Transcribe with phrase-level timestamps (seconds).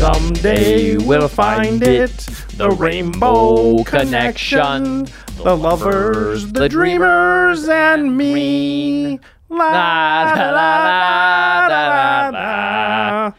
[0.00, 2.16] Someday we'll find it,
[2.56, 5.06] the rainbow oh, connection,
[5.44, 9.20] the lovers, the dreamers, and me.
[9.50, 13.32] La la la la la la.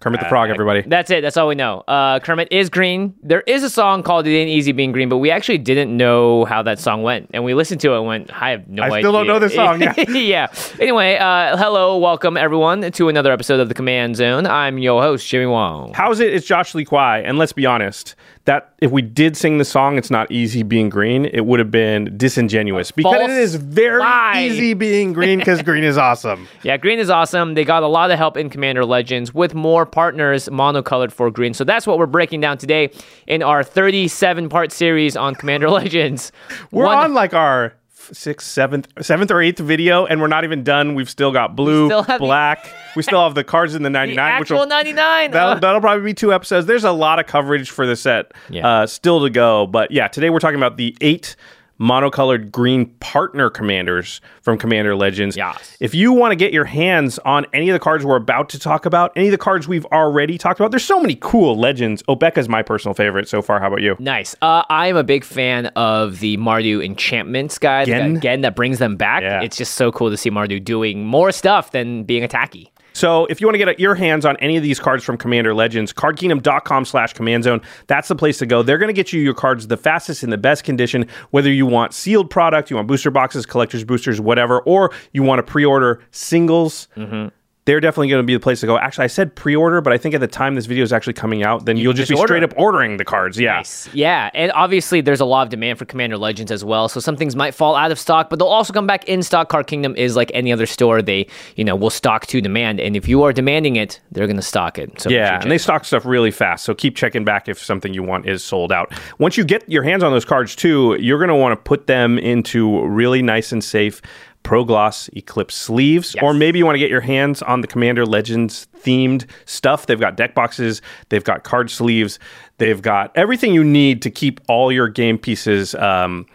[0.00, 0.80] Kermit the Frog, everybody.
[0.80, 1.20] That's it.
[1.20, 1.84] That's all we know.
[1.86, 3.14] Uh, Kermit is green.
[3.22, 6.46] There is a song called "It Ain't Easy Being Green," but we actually didn't know
[6.46, 8.86] how that song went, and we listened to it and went, "I have no I
[8.86, 9.94] idea." I still don't know this song, yeah.
[10.10, 10.46] yeah.
[10.80, 14.46] Anyway, uh, hello, welcome everyone to another episode of the Command Zone.
[14.46, 15.92] I'm your host Jimmy Wong.
[15.92, 16.32] How's it?
[16.32, 18.14] It's Josh Lee Kwai, and let's be honest.
[18.46, 21.26] That if we did sing the song, it's not easy being green.
[21.26, 24.40] It would have been disingenuous because it is very lie.
[24.40, 26.48] easy being green because green is awesome.
[26.62, 27.52] Yeah, green is awesome.
[27.52, 31.54] They got a lot of help in Commander Legends with more partners monocolored for green.
[31.54, 32.90] So that's what we're breaking down today
[33.26, 36.32] in our 37 part series on Commander Legends.
[36.70, 37.74] We're One- on like our
[38.12, 40.94] sixth, seventh, seventh or eighth video, and we're not even done.
[40.94, 42.68] We've still got blue, still have the- black.
[42.96, 45.30] we still have the cards in the the 99, which actual will, 99.
[45.30, 46.66] that'll, Uh, that'll probably be two episodes.
[46.66, 48.66] There's a lot of coverage for the set Yeah.
[48.66, 49.66] uh, still to go.
[49.66, 51.36] But yeah, today we're talking about the eight
[51.80, 55.36] monocolored green partner commanders from Commander Legends.
[55.36, 55.76] Yes.
[55.80, 58.58] If you want to get your hands on any of the cards we're about to
[58.58, 62.02] talk about, any of the cards we've already talked about, there's so many cool legends.
[62.08, 63.60] Obeka's my personal favorite so far.
[63.60, 63.96] How about you?
[63.98, 64.36] Nice.
[64.42, 67.86] Uh, I'm a big fan of the Mardu enchantments guy.
[67.86, 68.20] the guy- Gen?
[68.20, 69.22] Gen that brings them back.
[69.22, 69.42] Yeah.
[69.42, 72.68] It's just so cool to see Mardu doing more stuff than being attacky.
[72.92, 75.54] So if you want to get your hands on any of these cards from Commander
[75.54, 78.62] Legends, cardkingdom.com slash command zone, that's the place to go.
[78.62, 81.66] They're going to get you your cards the fastest in the best condition, whether you
[81.66, 86.02] want sealed product, you want booster boxes, collector's boosters, whatever, or you want to pre-order
[86.10, 86.88] singles.
[86.96, 87.28] Mm-hmm.
[87.66, 88.78] They're definitely going to be the place to go.
[88.78, 91.42] Actually, I said pre-order, but I think at the time this video is actually coming
[91.44, 93.38] out, then you will just, just be order straight up ordering the cards.
[93.38, 93.62] Yeah.
[93.92, 96.88] Yeah, and obviously there's a lot of demand for Commander Legends as well.
[96.88, 99.50] So some things might fall out of stock, but they'll also come back in stock.
[99.50, 101.26] Card Kingdom is like any other store; they,
[101.56, 104.42] you know, will stock to demand, and if you are demanding it, they're going to
[104.42, 105.00] stock it.
[105.00, 106.64] So Yeah, and they stock stuff really fast.
[106.64, 108.92] So keep checking back if something you want is sold out.
[109.18, 111.86] Once you get your hands on those cards too, you're going to want to put
[111.86, 114.00] them into really nice and safe
[114.42, 116.22] Pro Gloss Eclipse sleeves, Yes.
[116.24, 119.86] or maybe you want to get your hands on the Commander Legends themed stuff.
[119.86, 122.18] They've got deck boxes, they've got card sleeves,
[122.58, 125.74] they've got everything you need to keep all your game pieces.
[125.74, 126.26] Um,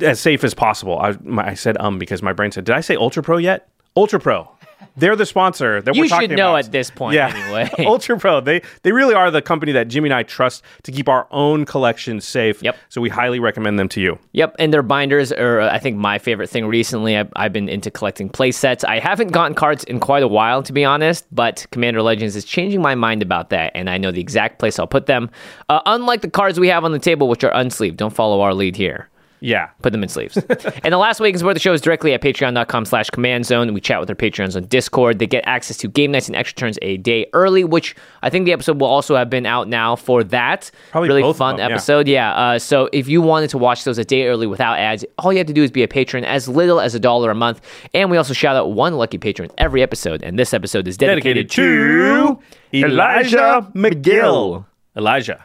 [0.00, 0.98] as safe as possible.
[0.98, 3.68] I, my, I said um because my brain said, "Did I say Ultra Pro yet?"
[3.96, 4.50] Ultra Pro.
[4.96, 7.28] They're the sponsor that You we're talking should know at this point yeah.
[7.34, 7.70] anyway.
[7.86, 8.40] Ultra Pro.
[8.40, 11.64] They they really are the company that Jimmy and I trust to keep our own
[11.64, 12.62] collection safe.
[12.62, 12.76] Yep.
[12.88, 14.18] So we highly recommend them to you.
[14.32, 17.16] Yep, and their binders are, uh, I think, my favorite thing recently.
[17.16, 18.84] I've, I've been into collecting play sets.
[18.84, 22.44] I haven't gotten cards in quite a while, to be honest, but Commander Legends is
[22.44, 25.30] changing my mind about that, and I know the exact place I'll put them.
[25.68, 27.96] Uh, unlike the cards we have on the table, which are unsleeved.
[27.96, 29.08] Don't follow our lead here.
[29.40, 29.68] Yeah.
[29.82, 30.36] Put them in sleeves.
[30.84, 33.46] and the last way you can support the show is directly at patreon.com slash command
[33.46, 33.72] zone.
[33.74, 35.18] We chat with our patrons on Discord.
[35.18, 38.46] They get access to game nights and extra turns a day early, which I think
[38.46, 40.70] the episode will also have been out now for that.
[40.90, 41.74] Probably really fun them, yeah.
[41.74, 42.08] episode.
[42.08, 42.34] Yeah.
[42.34, 45.38] Uh, so if you wanted to watch those a day early without ads, all you
[45.38, 47.60] have to do is be a patron as little as a dollar a month.
[47.94, 50.22] And we also shout out one lucky patron every episode.
[50.22, 52.40] And this episode is dedicated, Dedicated to
[52.72, 54.64] Elijah McGill.
[54.96, 55.44] Elijah,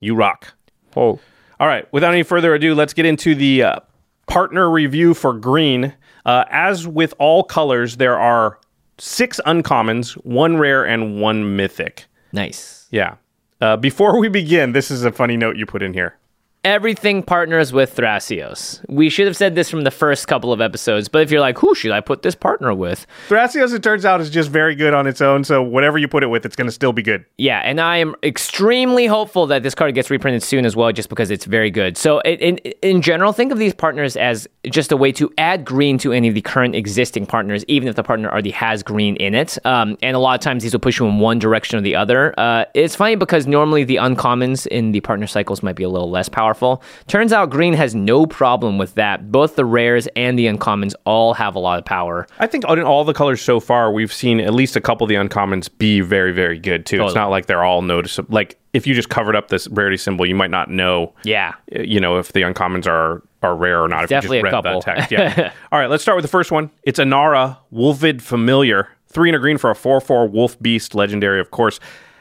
[0.00, 0.54] you rock.
[0.96, 1.20] Oh.
[1.60, 1.90] All right.
[1.92, 3.80] Without any further ado, let's get into the uh,
[4.26, 5.94] partner review for green.
[6.24, 8.58] Uh, as with all colors, there are
[8.98, 12.06] six uncommons, one rare, and one mythic.
[12.32, 12.86] Nice.
[12.90, 13.16] Yeah.
[13.60, 16.16] Uh, before we begin, this is a funny note you put in here.
[16.64, 18.84] Everything partners with Thrasios.
[18.88, 21.56] We should have said this from the first couple of episodes, but if you're like,
[21.56, 23.06] who should I put this partner with?
[23.28, 25.44] Thrasios, it turns out, is just very good on its own.
[25.44, 27.24] So whatever you put it with, it's going to still be good.
[27.38, 31.08] Yeah, and I am extremely hopeful that this card gets reprinted soon as well, just
[31.08, 31.96] because it's very good.
[31.96, 35.96] So, in, in general, think of these partners as just a way to add green
[35.98, 39.36] to any of the current existing partners, even if the partner already has green in
[39.36, 39.64] it.
[39.64, 41.94] Um, and a lot of times these will push you in one direction or the
[41.94, 42.34] other.
[42.36, 46.10] Uh, it's funny because normally the uncommons in the partner cycles might be a little
[46.10, 46.82] less powerful powerful.
[47.06, 49.30] Turns out green has no problem with that.
[49.30, 52.26] Both the rares and the uncommons all have a lot of power.
[52.38, 55.08] I think in all the colors so far, we've seen at least a couple of
[55.08, 56.96] the uncommons be very, very good too.
[56.96, 57.08] Totally.
[57.08, 58.34] It's not like they're all noticeable.
[58.34, 61.14] Like if you just covered up this rarity symbol, you might not know.
[61.24, 61.54] Yeah.
[61.72, 64.04] Eh, you know if the uncommons are are rare or not.
[64.04, 64.82] If Definitely you just read a couple.
[64.82, 65.10] text.
[65.12, 65.52] Yeah.
[65.72, 65.88] all right.
[65.88, 66.70] Let's start with the first one.
[66.82, 68.88] It's Anara Wolvid Familiar.
[69.10, 71.80] Three and a green for a four-four Wolf Beast legendary, of course.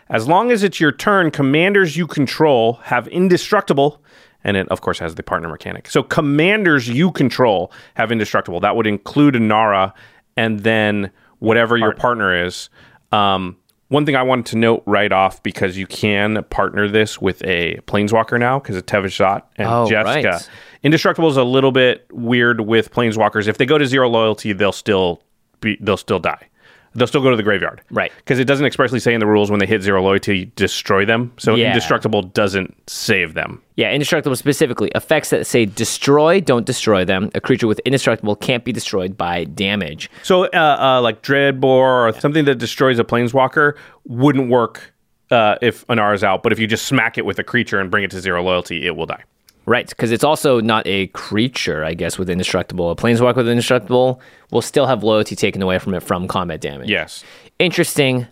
[0.10, 4.02] As long as it's your turn, commanders you control have indestructible
[4.44, 5.90] and it of course has the partner mechanic.
[5.90, 8.60] So commanders you control have indestructible.
[8.60, 9.94] That would include Nara,
[10.36, 12.70] and then whatever your partner is.
[13.12, 13.58] Um,
[13.90, 17.80] one thing I wanted to note right off because you can partner this with a
[17.88, 20.32] planeswalker now because of Tevesh and oh, Jeska.
[20.32, 20.50] Right.
[20.84, 23.48] Indestructible is a little bit weird with planeswalkers.
[23.48, 25.24] If they go to zero loyalty, they'll still
[25.62, 26.50] be they'll still die
[26.96, 27.82] they'll still go to the graveyard.
[27.92, 28.12] Right.
[28.18, 31.34] Because it doesn't expressly say in the rules when they hit zero loyalty, destroy them.
[31.38, 31.68] So yeah.
[31.68, 33.62] indestructible doesn't save them.
[33.76, 34.92] Yeah, indestructible specifically.
[34.96, 37.30] Effects that say destroy don't destroy them.
[37.36, 40.10] A creature with indestructible can't be destroyed by damage.
[40.24, 41.64] So, uh, uh, like Dreadbore
[42.10, 44.94] or something that destroys a planeswalker wouldn't work
[45.30, 47.92] uh, if Anara is out, but if you just smack it with a creature and
[47.92, 49.24] bring it to zero loyalty, it will die.
[49.68, 52.90] Right, because it's also not a creature, I guess, with indestructible.
[52.90, 56.90] A planeswalker with indestructible will still have loyalty taken away from it from combat damage.
[56.90, 57.26] Yes.
[57.60, 58.28] Interesting,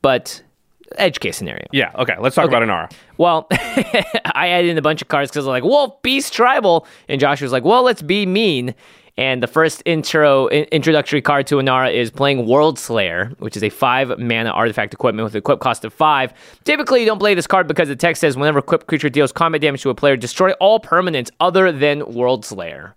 [0.00, 0.40] but
[0.96, 1.66] edge case scenario.
[1.72, 2.56] Yeah, okay, let's talk okay.
[2.56, 2.92] about Anara.
[3.18, 6.86] Well, I added in a bunch of cards because I was like, well, Beast Tribal.
[7.08, 8.72] And Josh was like, well, let's be mean.
[9.18, 13.62] And the first intro in, introductory card to Anara is playing World Slayer, which is
[13.62, 16.34] a five mana artifact equipment with equip cost of five.
[16.64, 19.62] Typically, you don't play this card because the text says whenever equipped creature deals combat
[19.62, 22.94] damage to a player, destroy all permanents other than World Slayer.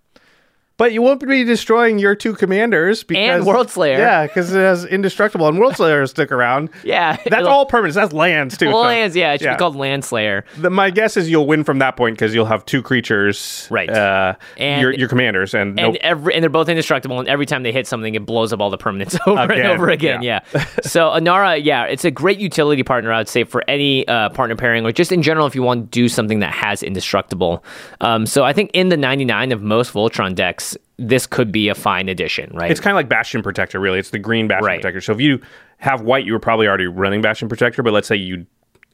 [0.80, 3.98] But you won't be destroying your two commanders because and World Slayer.
[3.98, 6.70] Yeah, because it has indestructible and World Slayer stick around.
[6.84, 7.92] yeah, that's all permanents.
[7.92, 8.70] That's lands too.
[8.70, 9.34] Lands, yeah.
[9.34, 9.56] It should yeah.
[9.56, 10.42] be called Land Slayer.
[10.56, 13.90] The, my guess is you'll win from that point because you'll have two creatures, right?
[13.90, 15.96] Uh, and your, your commanders, and and nope.
[16.00, 17.20] every and they're both indestructible.
[17.20, 19.68] And every time they hit something, it blows up all the permanents over again, and
[19.68, 20.22] over again.
[20.22, 20.40] Yeah.
[20.54, 20.64] yeah.
[20.80, 23.12] so Anara, yeah, it's a great utility partner.
[23.12, 25.92] I would say for any uh, partner pairing or just in general if you want
[25.92, 27.62] to do something that has indestructible.
[28.00, 30.69] Um, so I think in the 99 of most Voltron decks
[31.00, 32.70] this could be a fine addition, right?
[32.70, 33.98] It's kind of like Bastion Protector, really.
[33.98, 34.80] It's the green Bastion right.
[34.80, 35.00] Protector.
[35.00, 35.40] So if you
[35.78, 38.46] have white, you were probably already running Bastion Protector, but let's say you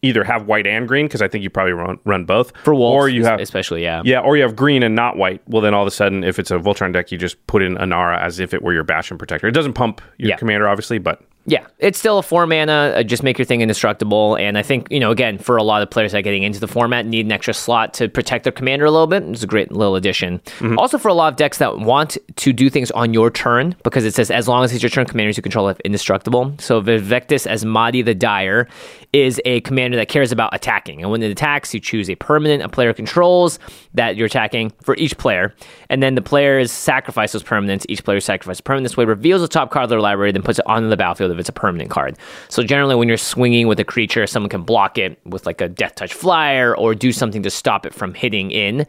[0.03, 2.95] either have white and green because I think you probably run, run both for wolves,
[2.95, 5.43] or you have especially yeah yeah, or you have green and not white.
[5.49, 7.77] Well, then all of a sudden, if it's a Voltron deck, you just put in
[7.77, 9.49] Anara as if it were your Bastion Protector.
[9.49, 10.37] It doesn't pump your yeah.
[10.37, 12.93] commander, obviously, but yeah, it's still a four mana.
[12.97, 14.35] Uh, just make your thing indestructible.
[14.37, 16.59] And I think you know, again, for a lot of players that are getting into
[16.59, 19.23] the format, need an extra slot to protect their commander a little bit.
[19.23, 20.41] It's a great little addition.
[20.59, 20.79] Mm-hmm.
[20.79, 24.05] Also, for a lot of decks that want to do things on your turn, because
[24.05, 26.53] it says as long as it's your turn, commanders you control have indestructible.
[26.59, 28.69] So Vaevictis Asmadi the Dire
[29.13, 32.63] is a commander that cares about attacking, and when it attacks, you choose a permanent
[32.63, 33.61] a player controls
[33.95, 35.55] that you're attacking for each player,
[35.89, 37.87] and then the players sacrifice those permanents.
[37.89, 38.85] Each player sacrifices a permanent.
[38.85, 41.36] This way, reveals the top card of their library, then puts it onto the battlefield
[41.37, 42.17] if it's a permanent card.
[42.49, 45.69] So generally, when you're swinging with a creature, someone can block it with like a
[45.69, 48.87] Death Touch Flyer or do something to stop it from hitting in.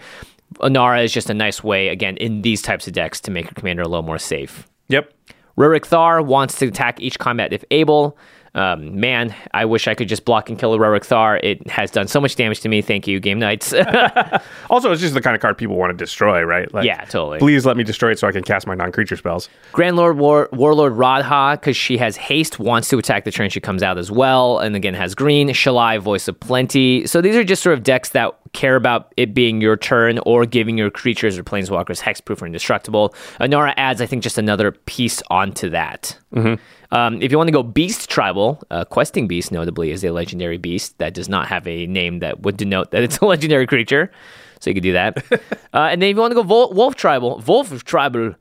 [0.60, 3.54] Anara is just a nice way, again, in these types of decks to make your
[3.54, 4.68] commander a little more safe.
[4.88, 5.14] Yep.
[5.58, 8.18] Ruric Thar wants to attack each combat if able.
[8.56, 11.38] Um, man, I wish I could just block and kill a Ruric Thar.
[11.38, 12.82] It has done so much damage to me.
[12.82, 13.74] Thank you, Game Nights.
[14.70, 16.72] also, it's just the kind of card people want to destroy, right?
[16.74, 17.40] Like, yeah, totally.
[17.40, 19.50] Please let me destroy it so I can cast my non-creature spells.
[19.72, 23.60] Grand Lord War- Warlord Radha, because she has haste, wants to attack the turn she
[23.60, 25.50] comes out as well, and again has green.
[25.50, 27.06] Shalai, Voice of Plenty.
[27.08, 30.46] So these are just sort of decks that care about it being your turn or
[30.46, 33.14] giving your creatures or planeswalkers hexproof or indestructible.
[33.40, 36.18] Anara adds, I think, just another piece onto that.
[36.34, 36.62] Mm-hmm.
[36.92, 40.58] Um, if you want to go beast tribal, uh, questing beast notably is a legendary
[40.58, 44.12] beast that does not have a name that would denote that it's a legendary creature.
[44.60, 45.24] So you could do that.
[45.74, 48.36] uh, and then if you want to go Vol- wolf tribal, wolf tribal,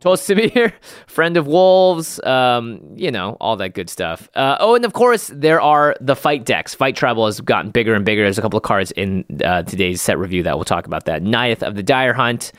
[0.00, 0.72] Tolsimir,
[1.06, 4.28] friend of wolves, um, you know, all that good stuff.
[4.34, 6.74] Uh, oh, and of course, there are the fight decks.
[6.74, 8.22] Fight tribal has gotten bigger and bigger.
[8.22, 11.22] There's a couple of cards in uh, today's set review that we'll talk about that.
[11.22, 12.52] Neyith of the Dire Hunt.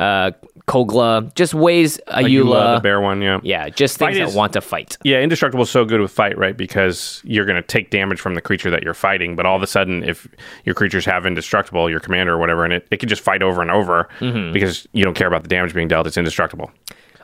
[0.00, 0.32] Uh,
[0.66, 3.40] Kogla, just ways Ayula, Ayula, the bear one, yeah.
[3.42, 4.96] Yeah, just things Fight that is- want to fight.
[5.02, 6.56] Yeah, indestructible is so good with fight, right?
[6.56, 9.62] Because you're going to take damage from the creature that you're fighting, but all of
[9.62, 10.28] a sudden, if
[10.64, 13.60] your creatures have indestructible, your commander or whatever, and it, it can just fight over
[13.62, 14.52] and over Mm-hmm.
[14.52, 16.06] because you don't care about the damage being dealt.
[16.06, 16.70] It's indestructible.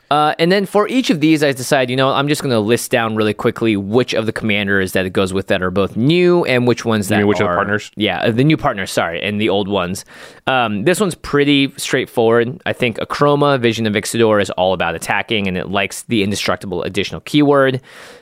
[0.09, 2.59] Uh, and then for each of these, I decide, you know, I'm just going to
[2.59, 5.97] list down really quickly which of the commanders that it goes with that are both
[5.97, 7.91] new and which ones that mean which of the are partners?
[7.95, 8.91] Yeah, uh, the new partners.
[8.91, 10.05] Sorry, and the old ones.
[10.45, 12.61] Um, this one's pretty straightforward.
[12.65, 16.83] I think Akroma, Vision of Ixidor, is all about attacking, and it likes the indestructible
[16.83, 17.81] additional keyword.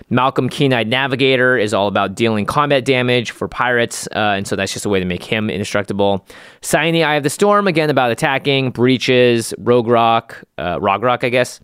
[0.10, 4.72] Malcolm Keen-eyed Navigator is all about dealing combat damage for pirates, uh, and so that's
[4.72, 6.26] just a way to make him indestructible.
[6.62, 11.60] Siani, Eye of the Storm, again about attacking, Breeches, Rogue Rock, uh, Rograkh, I guess.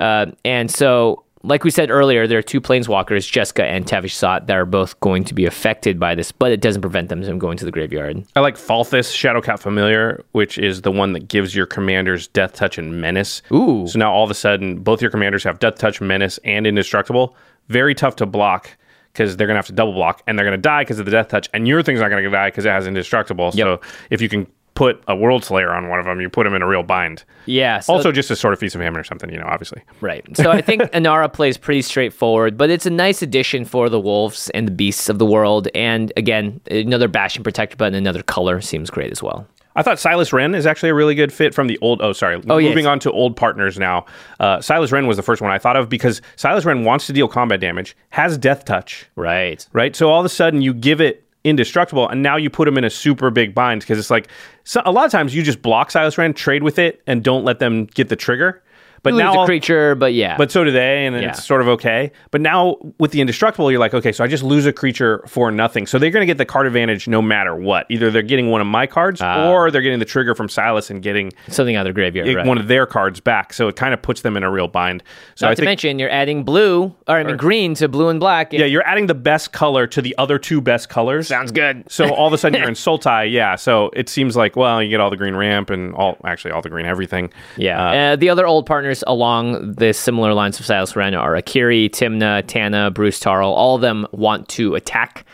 [0.00, 4.46] Uh, and so, like we said earlier, there are two planeswalkers, Jeska and Tevesh Szat,
[4.46, 7.38] that are both going to be affected by this, but it doesn't prevent them from
[7.38, 8.24] going to the graveyard.
[8.36, 12.76] I like Falthis, Shadowcat Familiar, which is the one that gives your commanders Death Touch
[12.76, 13.42] and Menace.
[13.52, 13.86] Ooh.
[13.86, 17.36] So now all of a sudden, both your commanders have Death Touch, Menace, and Indestructible.
[17.68, 18.76] Very tough to block
[19.12, 21.04] because they're going to have to double block and they're going to die because of
[21.04, 23.52] the Death Touch, and your thing's not going to die because it has Indestructible.
[23.52, 23.80] So
[24.10, 24.46] if you can
[24.80, 27.22] put a World Slayer on one of them, you put them in a real bind.
[27.44, 27.80] Yeah.
[27.80, 29.82] So, Also, just a sort of Feast of Hammer or something, you know, obviously.
[30.00, 30.24] right.
[30.38, 34.48] So I think Anara plays pretty straightforward, but it's a nice addition for the wolves
[34.54, 35.68] and the beasts of the world.
[35.74, 39.46] And again, another Bastion Protector, but in another color seems great as well.
[39.76, 42.00] I thought Silas Renn is actually a really good fit from the old.
[42.00, 42.36] Oh, sorry.
[42.48, 42.86] Oh, Moving yes.
[42.86, 44.06] on to old partners now.
[44.40, 47.12] Uh, Silas Renn was the first one I thought of because Silas Renn wants to
[47.12, 49.64] deal combat damage, has Death Touch, Right.
[49.74, 49.94] right?
[49.94, 52.84] So all of a sudden you give it indestructible, and now you put him in
[52.84, 54.28] a super big bind because it's like
[54.64, 57.44] so, a lot of times you just block Silas Renn, trade with it, and don't
[57.44, 58.62] let them get the trigger.
[59.02, 60.36] But now all- creature, but yeah.
[60.36, 61.30] but so do they, and Yeah.
[61.30, 62.12] it's sort of okay.
[62.30, 65.50] But now with the indestructible, you're like, okay, so I just lose a creature for
[65.50, 65.86] nothing.
[65.86, 67.86] So they're going to get the card advantage no matter what.
[67.88, 71.02] Either they're getting one of my cards, or they're getting the trigger from Silas and
[71.02, 72.28] getting something out of the graveyard.
[72.28, 72.46] it- right.
[72.46, 73.52] one of their cards back.
[73.52, 75.02] So it kind of puts them in a real bind.
[75.34, 78.08] So Not I to think, mention, you're adding blue, or I mean green to blue
[78.08, 78.52] and black.
[78.52, 81.26] yeah, you're adding the best color to the other two best colors.
[81.28, 81.84] sounds good.
[81.90, 83.56] So all of a sudden you're in Sultai, yeah.
[83.56, 86.60] So it seems like well, you get all the green ramp and all actually all
[86.62, 87.32] the green everything.
[87.56, 87.80] Yeah.
[87.82, 91.88] Uh, Uh, the other old partners along the similar lines of Silas Renn are Akiri,
[91.90, 93.48] Tymna, Tana, Bruse Tarl.
[93.48, 95.24] All of them want to attack.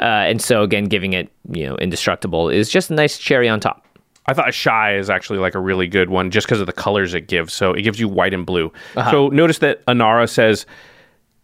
[0.00, 3.60] Uh, and so, again, giving it, you know, indestructible is just a nice cherry on
[3.60, 3.86] top.
[4.26, 7.12] I thought Shy is actually like a really good one just because of the colors
[7.12, 7.52] it gives.
[7.52, 8.72] So it gives you white and blue.
[8.96, 9.10] Uh-huh.
[9.10, 10.64] So notice that Anara says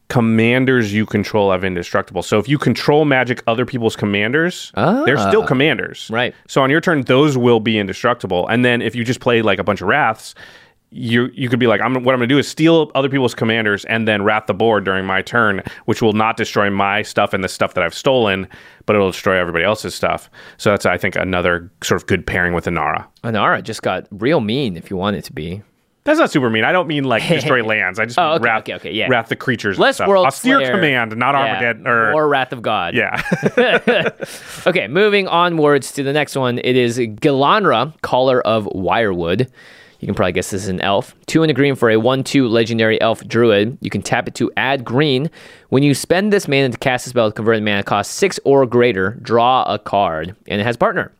[0.09, 2.23] commanders you control have indestructible.
[2.23, 6.09] So if you control magic other people's commanders, they're still commanders.
[6.11, 6.15] Ah.
[6.15, 6.35] Right.
[6.47, 8.47] So on your turn, those will be indestructible.
[8.49, 10.35] And then if you just play like a bunch of wraths,
[10.90, 13.85] you you could be like, I'm what I'm gonna do is steal other people's commanders
[13.87, 17.45] and then wrath the board during my turn, which will not destroy my stuff and
[17.45, 18.49] the stuff that I've stolen,
[18.87, 20.30] but it'll destroy everybody else's stuff.
[20.57, 23.07] So that's I think another sort of good pairing with Anara.
[23.25, 25.62] Anara just got real mean if you want it to be.
[26.04, 26.64] That's not super mean.
[26.64, 27.99] I don't mean like destroy lands.
[27.99, 29.09] I just Oh, okay, wrath, okay, okay, yeah.
[29.11, 29.76] wrath the creatures.
[29.76, 30.09] and Less stuff.
[30.09, 30.71] World Austere Slayer.
[30.71, 31.87] command, not Yeah, Armageddon.
[31.87, 32.95] Or, Or Wrath of God.
[32.95, 33.21] yeah.
[34.66, 36.61] Okay, moving onwards to the next one.
[36.64, 39.50] It is Gilanra, Caller of Wirewood.
[40.00, 41.14] You can probably guess this is an elf.
[41.26, 43.78] Two and a green for a 1 2 legendary elf druid.
[43.81, 45.31] You can tap it to add green.
[45.71, 49.19] When you spend this mana to cast a spell, convert mana cost 6 or greater,
[49.23, 50.37] draw a card.
[50.47, 51.12] And it has partner.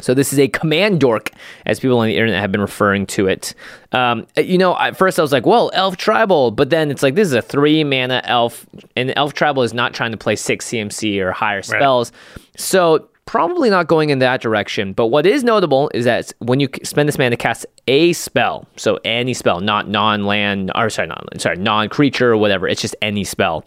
[0.00, 1.30] So this is a command dork,
[1.66, 3.54] as people on the internet have been referring to it.
[3.92, 7.14] Um, you know, at first I was like, "Well, elf tribal," but then it's like
[7.14, 10.66] this is a three mana elf, and elf tribal is not trying to play six
[10.66, 12.12] CMC or higher spells,
[12.56, 14.92] so probably not going in that direction.
[14.92, 18.68] But what is notable is that when you spend this mana to cast a spell,
[18.76, 23.24] so any spell, not non-land, or sorry, not sorry, non-creature or whatever, it's just any
[23.24, 23.64] spell.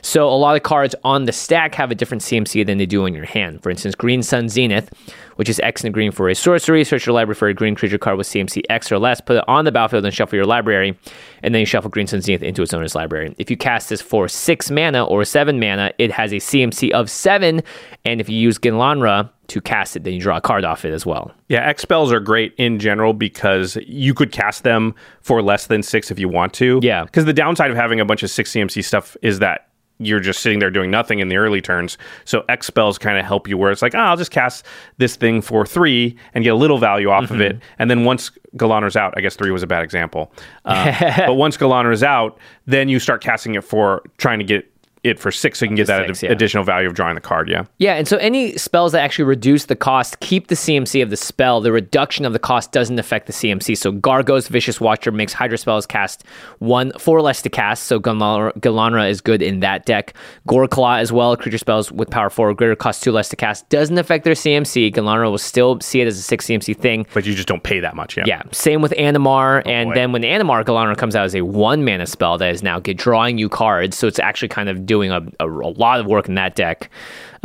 [0.00, 3.04] So a lot of cards on the stack have a different CMC than they do
[3.04, 3.62] in your hand.
[3.62, 4.90] For instance, Green Sun Zenith,
[5.34, 6.84] which is X and green for a sorcery.
[6.84, 9.20] Search your library for a green creature card with CMC X or less.
[9.20, 10.98] Put it on the battlefield and shuffle your library,
[11.42, 13.34] and then you shuffle Green Sun Zenith into its owner's library.
[13.36, 17.10] If you cast this for six mana or seven mana, it has a CMC of
[17.10, 17.62] seven,
[18.06, 20.92] and if you use Gilanra to cast it, then you draw a card off it
[20.92, 21.32] as well.
[21.48, 25.82] Yeah, X spells are great in general because you could cast them for less than
[25.82, 26.80] six if you want to.
[26.82, 27.04] Yeah.
[27.04, 30.40] Because the downside of having a bunch of six CMC stuff is that you're just
[30.40, 31.96] sitting there doing nothing in the early turns.
[32.24, 34.66] So X spells kind of help you where it's like, oh, I'll just cast
[34.98, 37.58] this thing for three and get a little value off of it.
[37.78, 40.32] And then once Gilanra's out, I guess three was a bad example.
[40.64, 40.92] Uh,
[41.26, 44.70] but once Gilanra is out, then you start casting it for trying to get
[45.06, 46.32] it for six, so you can get that six, ad- yeah.
[46.32, 47.48] additional value of drawing the card.
[47.48, 47.64] Yeah.
[47.78, 51.16] Yeah, and so any spells that actually reduce the cost keep the CMC of the
[51.16, 51.60] spell.
[51.60, 53.76] The reduction of the cost doesn't affect the CMC.
[53.76, 56.24] So Gargos Vicious Watcher makes Hydra spells cast
[56.58, 57.84] one four less to cast.
[57.84, 60.14] So Gilanra, Gilanra is good in that deck.
[60.48, 61.36] Goreclaw as well.
[61.36, 63.68] Creature spells with power four greater cost two less to cast.
[63.68, 64.92] Doesn't affect their CMC.
[64.92, 67.06] Gilanra will still see it as a six CMC thing.
[67.14, 68.16] But you just don't pay that much.
[68.16, 68.24] Yeah.
[68.26, 69.94] Yeah, same with Animar, oh, and boy.
[69.94, 73.38] then when Animar Gilanra comes out as a one mana spell that is now drawing
[73.38, 76.34] you cards, so it's actually kind of doing a, a, a lot of work in
[76.34, 76.90] that deck.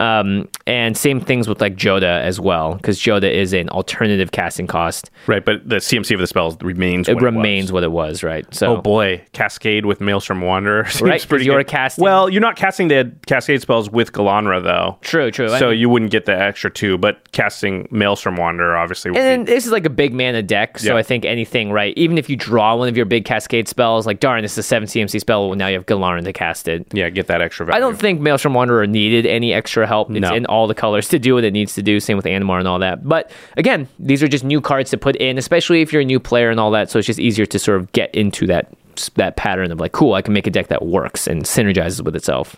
[0.02, 4.66] Um, and same things with like Jodah as well, because Jodah is an alternative casting
[4.68, 5.12] cost.
[5.28, 5.44] Right.
[5.46, 7.08] But the CMC of the spells remains.
[7.08, 8.46] It remains what it was, right?
[8.54, 10.86] So Oh boy, Cascade with Maelstrom Wanderer.
[10.90, 11.68] seems Right, pretty you're good.
[11.68, 14.98] casting- Well, you're not casting the Cascade spells with Gilanra though.
[15.02, 15.52] True, true.
[15.52, 19.12] I So mean- you wouldn't get the extra two, but casting Maelstrom Wanderer obviously.
[19.12, 20.98] Would And be, this is like a big mana deck, so Yeah.
[20.98, 21.94] I think anything, right?
[21.98, 24.64] Even if you draw one of your big Cascade spells, like darn, this is a
[24.64, 25.48] seven CMC spell.
[25.50, 26.88] Well, now you have Gilanra to cast it.
[26.94, 27.78] yeah, get that extra value.
[27.78, 30.10] I don't think Maelstrom Wanderer needed any extra help.
[30.12, 30.34] It's No.
[30.36, 32.00] in all the colors to do what it needs to do.
[32.00, 33.08] Same with Animar and all that.
[33.08, 36.20] But again, these are just new cards to put in, especially if you're a new
[36.20, 36.90] player and all that.
[36.90, 38.68] So it's just easier to sort of get into that
[39.16, 42.16] that pattern of like, cool, I can make a deck that works and synergizes with
[42.16, 42.56] itself.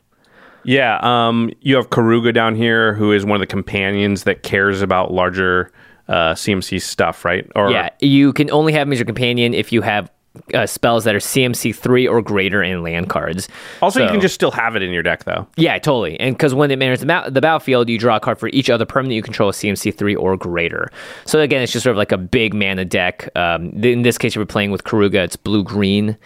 [0.65, 4.81] Yeah, um, you have Keruga down here, who is one of the companions that cares
[4.81, 5.71] about larger
[6.07, 7.45] uh, CMC stuff, right?
[7.55, 10.09] Or Yeah, you can only have him as your companion if you have
[10.53, 13.47] uh, spells that are CMC three or greater in land cards.
[13.81, 15.47] Also, you can just still have it in your deck, though.
[15.57, 16.19] Yeah, totally.
[16.19, 18.69] And because when it enters the, ba- the battlefield, you draw a card for each
[18.69, 20.89] other permanent you control a CMC three or greater.
[21.25, 23.29] So again, it's just sort of like a big mana deck.
[23.35, 25.23] Um, in this case, you're playing with Keruga.
[25.23, 26.17] It's blue green.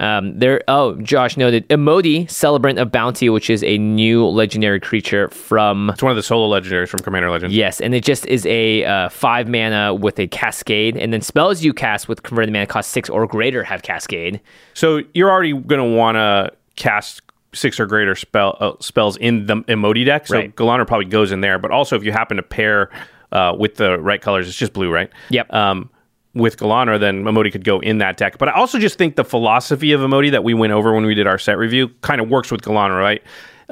[0.00, 0.62] Um, there.
[0.66, 6.02] Oh, Josh noted Imoti, Celebrant of Bounty, which is a new legendary creature from It's
[6.02, 7.54] one of the solo legendaries from Commander Legends.
[7.54, 11.62] Yes, and it just is a uh, five mana with a cascade, and then spells
[11.62, 14.40] you cast with converted mana cost six or greater have cascade.
[14.74, 17.20] So you're already going to want to cast
[17.52, 20.26] six or greater spell uh, spells in the Imoti deck.
[20.26, 20.56] So Right.
[20.56, 21.58] Probably goes in there.
[21.58, 22.90] But also, if you happen to pair
[23.32, 25.10] uh, with the right colors, it's just blue, right?
[25.28, 25.52] Yep.
[25.52, 25.90] Um,
[26.34, 28.38] with Gilanra, then Imoti could go in that deck.
[28.38, 31.14] But I also just think the philosophy of Imoti that we went over when we
[31.14, 33.22] did our set review kind of works with Gilanra, right?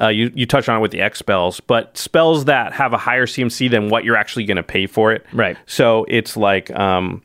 [0.01, 2.97] Uh, you you touched on it with the X spells, but spells that have a
[2.97, 5.25] higher CMC than what you're actually going to pay for it.
[5.33, 5.57] Right.
[5.65, 7.21] So it's like um,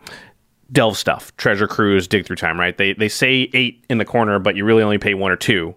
[0.72, 2.76] delve stuff, treasure cruise, dig through time, right?
[2.76, 5.74] They they say eight in the corner, but you really only pay one or two.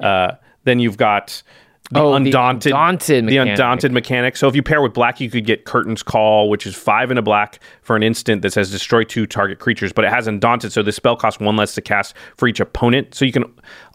[0.00, 0.32] Uh,
[0.64, 1.42] then you've got
[1.90, 4.36] the Oh, the undaunted, Undaunted the undaunted mechanic.
[4.36, 7.18] So if you pair with black, you could get Curtain's Call, which is five in
[7.18, 10.72] a black for an instant that says destroy two target creatures, but it has undaunted,
[10.72, 13.14] so the spell costs one less to cast for each opponent.
[13.14, 13.44] So you can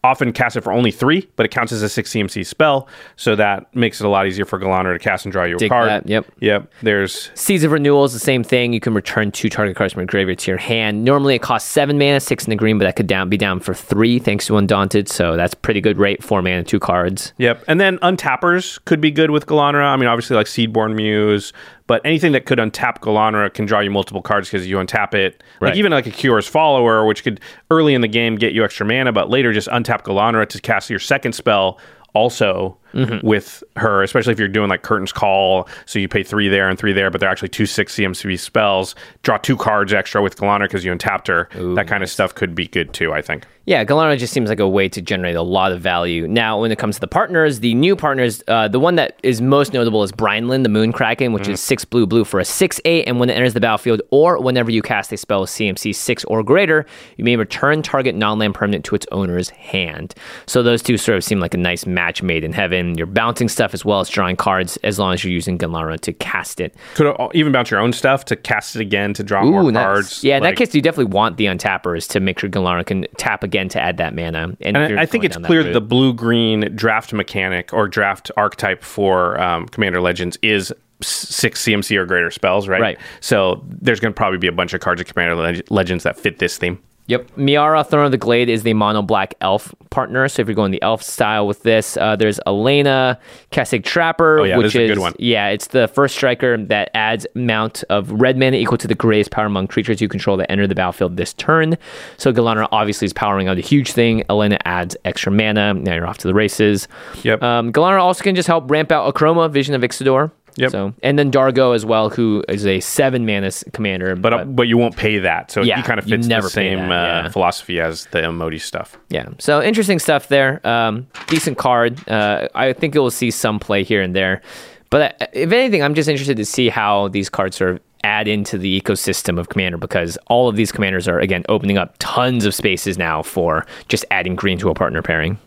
[0.06, 3.36] often cast it for only three, but it counts as a six CMC spell, so
[3.36, 5.90] that makes it a lot easier for Gilanra to cast and draw your Dig card.
[5.90, 6.26] that, yep.
[6.40, 6.72] Yep.
[6.82, 8.72] There's Seeds of Renewal is the same thing.
[8.74, 11.04] You can return two target cards from your graveyard to your hand.
[11.04, 13.60] Normally it costs seven mana, six in the green, but that could down be down
[13.60, 15.10] for three thanks to Undaunted.
[15.10, 16.24] So that's pretty good rate.
[16.24, 17.34] Four mana, two cards.
[17.38, 17.64] Yep.
[17.68, 19.86] And then untappers could be good with Gilanra.
[19.86, 21.52] I mean, obviously like Seedborn Muse,
[21.88, 25.44] but anything that could untap Gilanra can draw you multiple cards because you untap it.
[25.62, 28.86] Like even like a Kiora's Follower, which could early in the game get you extra
[28.86, 31.80] mana, but later just untap Gilanra to cast your second spell
[32.14, 32.78] also
[33.24, 35.68] with her, especially if you're doing like Curtain's Call.
[35.86, 38.96] So you pay three there and three there, but they're actually two six CMC spells.
[39.24, 41.50] Draw two cards extra with Gilanra because you untapped her.
[41.76, 43.44] that kind of stuff could be good too, I think.
[43.68, 46.28] Yeah, Gilanra just seems like a way to generate a lot of value.
[46.28, 49.42] Now, when it comes to the partners, the new partners, uh, the one that is
[49.42, 52.80] most notable is Brinelin, the Moon Kraken, which is six blue blue for a six
[52.86, 55.96] eight, and when it enters the battlefield or whenever you cast a spell with CMC
[55.96, 56.86] six or greater,
[57.18, 60.14] you may return target non-land permanent to its owner's hand.
[60.46, 62.85] So those two sort of seem like a nice match made in heaven.
[62.94, 66.14] You're bouncing stuff as well as drawing cards, as long as you're using Gilanra to
[66.14, 66.76] cast it.
[66.94, 70.24] Could even bounce your own stuff to cast it again to draw more cards.
[70.24, 73.44] Yeah, in that case, you definitely want the untappers to make sure Gilanra can tap
[73.44, 74.56] again to add that mana.
[74.62, 78.30] And, And I I think it's clear that the blue green draft mechanic or draft
[78.38, 80.72] archetype for um, Commander Legends is
[81.02, 82.82] six CMC or greater spells, right?
[82.82, 83.00] Right.
[83.20, 86.40] So there's going to probably be a bunch of cards of Commander Legends that fit
[86.40, 86.82] this theme.
[87.08, 87.32] Yep.
[87.38, 90.28] Miara, Thorn of the Glade, is the mono black elf partner.
[90.28, 93.18] So if you're going the elf style with this, uh, there's Alena,
[93.52, 97.84] Kessig Trapper, Oh, yeah, which is is yeah, it's the first striker that adds amount
[97.90, 100.76] of red mana equal to the greatest power among creatures you control that enter the
[100.76, 101.78] battlefield this turn.
[102.18, 104.24] So Gilanra obviously is powering out a huge thing.
[104.30, 105.74] Alena adds extra mana.
[105.76, 106.88] Now you're off to the races.
[107.24, 107.44] Yep.
[107.44, 110.32] Um, Gilanra also can just help ramp out Akroma, Vision of Ixidor.
[110.58, 110.72] Yep.
[110.72, 114.16] So and then Dargo as well, who is a seven mana commander.
[114.16, 115.52] But, uh, but you won't pay that.
[115.52, 117.30] So Yeah, he kind of fits the same that, uh, yeah.
[117.30, 118.98] philosophy as the Imoti stuff.
[119.10, 119.28] Yeah.
[119.40, 120.66] So interesting stuff there.
[120.66, 122.08] Um, decent card.
[122.08, 124.42] Uh, I think it will see some play here and there.
[124.90, 128.28] But uh, if anything, I'm just interested to see how these cards sort of add
[128.28, 132.46] into the ecosystem of Commander because all of these commanders are, again, opening up tons
[132.46, 135.40] of spaces now for just adding green to a partner pairing.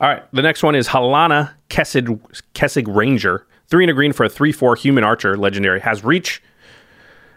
[0.00, 2.20] All right, the next one is Halana Kessig,
[2.54, 3.46] Kessig Ranger.
[3.66, 5.80] Three and a green for a 3 4 human archer, legendary.
[5.80, 6.42] Has reach,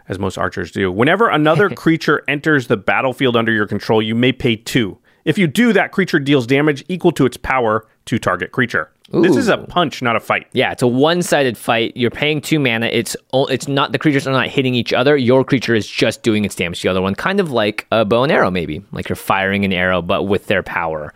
[0.08, 0.92] as most archers do.
[0.92, 4.98] Whenever another creature enters the battlefield under your control, you may pay two.
[5.26, 8.92] If you do, that creature deals damage equal to its power to target creature.
[9.10, 10.48] This is a punch, not a fight.
[10.52, 11.96] Yeah, it's a one-sided fight.
[11.96, 12.88] You're paying two mana.
[12.88, 15.16] It's it's not the creatures are not hitting each other.
[15.16, 18.04] Your creature is just doing its damage to the other one, kind of like a
[18.04, 21.14] bow and arrow, maybe like you're firing an arrow, but with their power.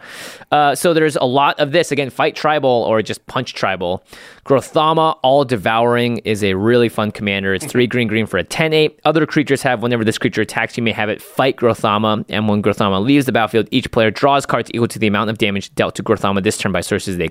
[0.52, 1.92] Uh, so there's a lot of this.
[1.92, 4.04] Again, fight tribal or just punch tribal.
[4.46, 7.54] Grothama, all devouring, is a really fun commander.
[7.54, 9.00] It's three green green for a 10-8.
[9.06, 12.64] Other creatures have whenever this creature attacks, you may have it fight Grothama, and when
[12.64, 15.96] Grothama leaves the battlefield, each player draws cards equal to the amount of damage dealt
[15.96, 17.30] to Grothama this turn by sources they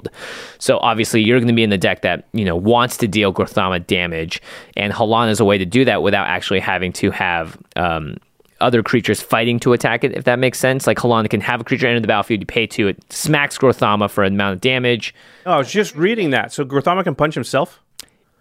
[0.00, 0.10] controlled.
[0.58, 3.32] So obviously, you're going to be in the deck that you know wants to deal
[3.32, 4.40] Grothama damage,
[4.76, 7.58] and Halan is a way to do that without actually having to have.
[7.76, 8.16] Um,
[8.60, 10.86] other creatures fighting to attack it, if that makes sense.
[10.86, 14.10] Like Halana can have a creature enter the battlefield, you pay two, it smacks Grothama
[14.10, 15.14] for an amount of damage.
[15.46, 16.52] Oh, I was just reading that.
[16.52, 17.80] So Grothama can punch himself?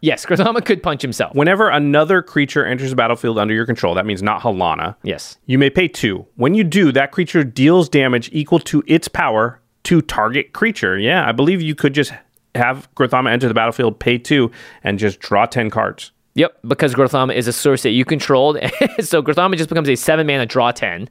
[0.02, 1.34] Yes, Grothama could punch himself.
[1.36, 4.98] Whenever another creature enters the battlefield under your control, that means not Halana.
[5.04, 5.38] Yes.
[5.45, 6.28] You may pay two.
[6.36, 10.99] When you do, that creature deals damage equal to its power to target creature.
[10.99, 12.13] Yeah, I believe you could just
[12.54, 14.52] have Grothama enter the battlefield, pay two,
[14.84, 16.12] and just draw 10 cards.
[16.36, 18.58] Yep, because Grothama is a source that you controlled.
[18.99, 21.10] so Grothama just becomes a seven mana draw 10.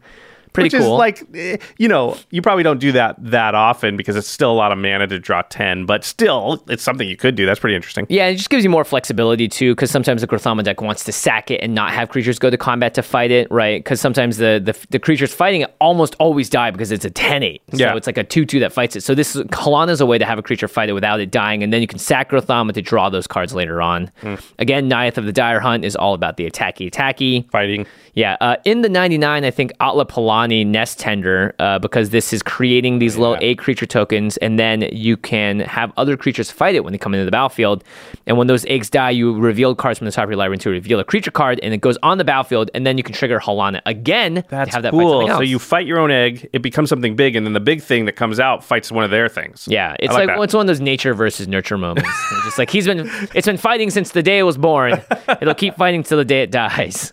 [0.53, 0.95] Pretty Which cool.
[0.95, 4.51] is like, eh, you know, you probably don't do that that often because it's still
[4.51, 7.47] a lot of mana to draw 10, but still, it's something you could do.
[7.47, 8.07] That's pretty interesting.
[8.09, 11.13] Yeah, it just gives you more flexibility too, because sometimes the Grothama deck wants to
[11.13, 13.83] sack it and not have creatures go to combat to fight it, right?
[13.83, 17.61] Because sometimes the, the the creatures fighting it almost always die because it's a 10-8.
[17.73, 17.95] So Yeah.
[17.97, 19.03] it's like a 2-2 that fights it.
[19.03, 21.31] So this is Kalana is a way to have a creature fight it without it
[21.31, 24.11] dying, and then you can sack Grothama to draw those cards later on.
[24.59, 27.51] Again, Neyith of the Dire Hunt is all about the attacky attacky.
[27.51, 27.87] Fighting.
[28.15, 30.05] Yeah, uh, in the 99, I think Atla
[30.39, 34.89] Palani Nest Tender, uh, because this is creating these little eight creature tokens, and then
[34.93, 37.83] you can have other creatures fight it when they come into the battlefield.
[38.27, 40.71] And when those eggs die, you reveal cards from the top of your library to
[40.71, 43.41] reveal a creature card, and it goes on the battlefield, and then you can trigger
[43.41, 45.27] Halana again That's to have that cool.
[45.27, 48.05] So you fight your own egg, it becomes something big, and then the big thing
[48.05, 49.67] that comes out fights one of their things.
[49.69, 50.41] yeah, it's I like, that.
[50.41, 52.09] it's one of those nature versus nurture moments.
[52.39, 54.93] It's just like he's been, it's been fighting since the day it was born.
[55.41, 57.13] It'll keep fighting till the day it dies.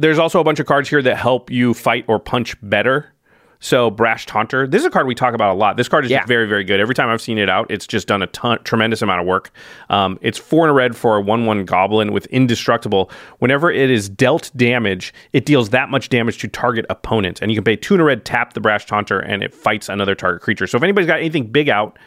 [0.00, 3.12] There's also a bunch of cards here that help you fight or punch better.
[3.60, 5.76] So Brash Taunter, this is a card we talk about a lot.
[5.76, 6.24] This card is Yeah.
[6.26, 6.78] very, very good.
[6.78, 9.50] Every time I've seen it out, it's just done a ton, tremendous amount of work.
[9.90, 13.10] Um, it's four and a red for a one-one goblin with indestructible.
[13.40, 17.56] Whenever it is dealt damage, it deals that much damage to target opponent, and you
[17.56, 20.40] can pay two and a red, tap the Brash Taunter, and it fights another target
[20.40, 20.68] creature.
[20.68, 21.98] So if anybody's got anything big out,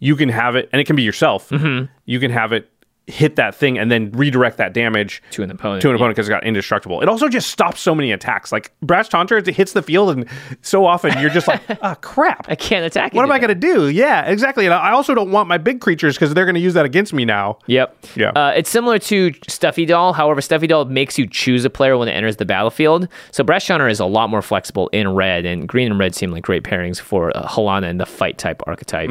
[0.00, 1.48] you can have it, and it can be yourself.
[1.48, 1.86] Mm-hmm.
[2.04, 2.69] You can have it
[3.10, 6.28] hit that thing and then redirect that damage To an opponent, To an opponent because
[6.28, 7.00] it's got indestructible.
[7.02, 8.52] It also just stops so many attacks.
[8.52, 10.26] Like Brash Taunter, it hits the field, and
[10.62, 12.46] so often you're just like, ah, crap.
[12.48, 13.14] I can't attack.
[13.14, 13.88] What am I going to do?
[13.88, 14.64] Yeah, exactly.
[14.66, 17.12] And I also don't want my big creatures because they're going to use that against
[17.12, 17.58] me now.
[17.66, 17.96] Yep.
[18.16, 18.30] Yeah.
[18.30, 20.12] Uh, it's similar to Stuffy Doll.
[20.12, 23.08] However, Stuffy Doll makes you choose a player when it enters the battlefield.
[23.32, 26.30] So Brash Taunter is a lot more flexible in red, and green and red seem
[26.30, 29.10] like great pairings for uh, Halana and the fight type archetype.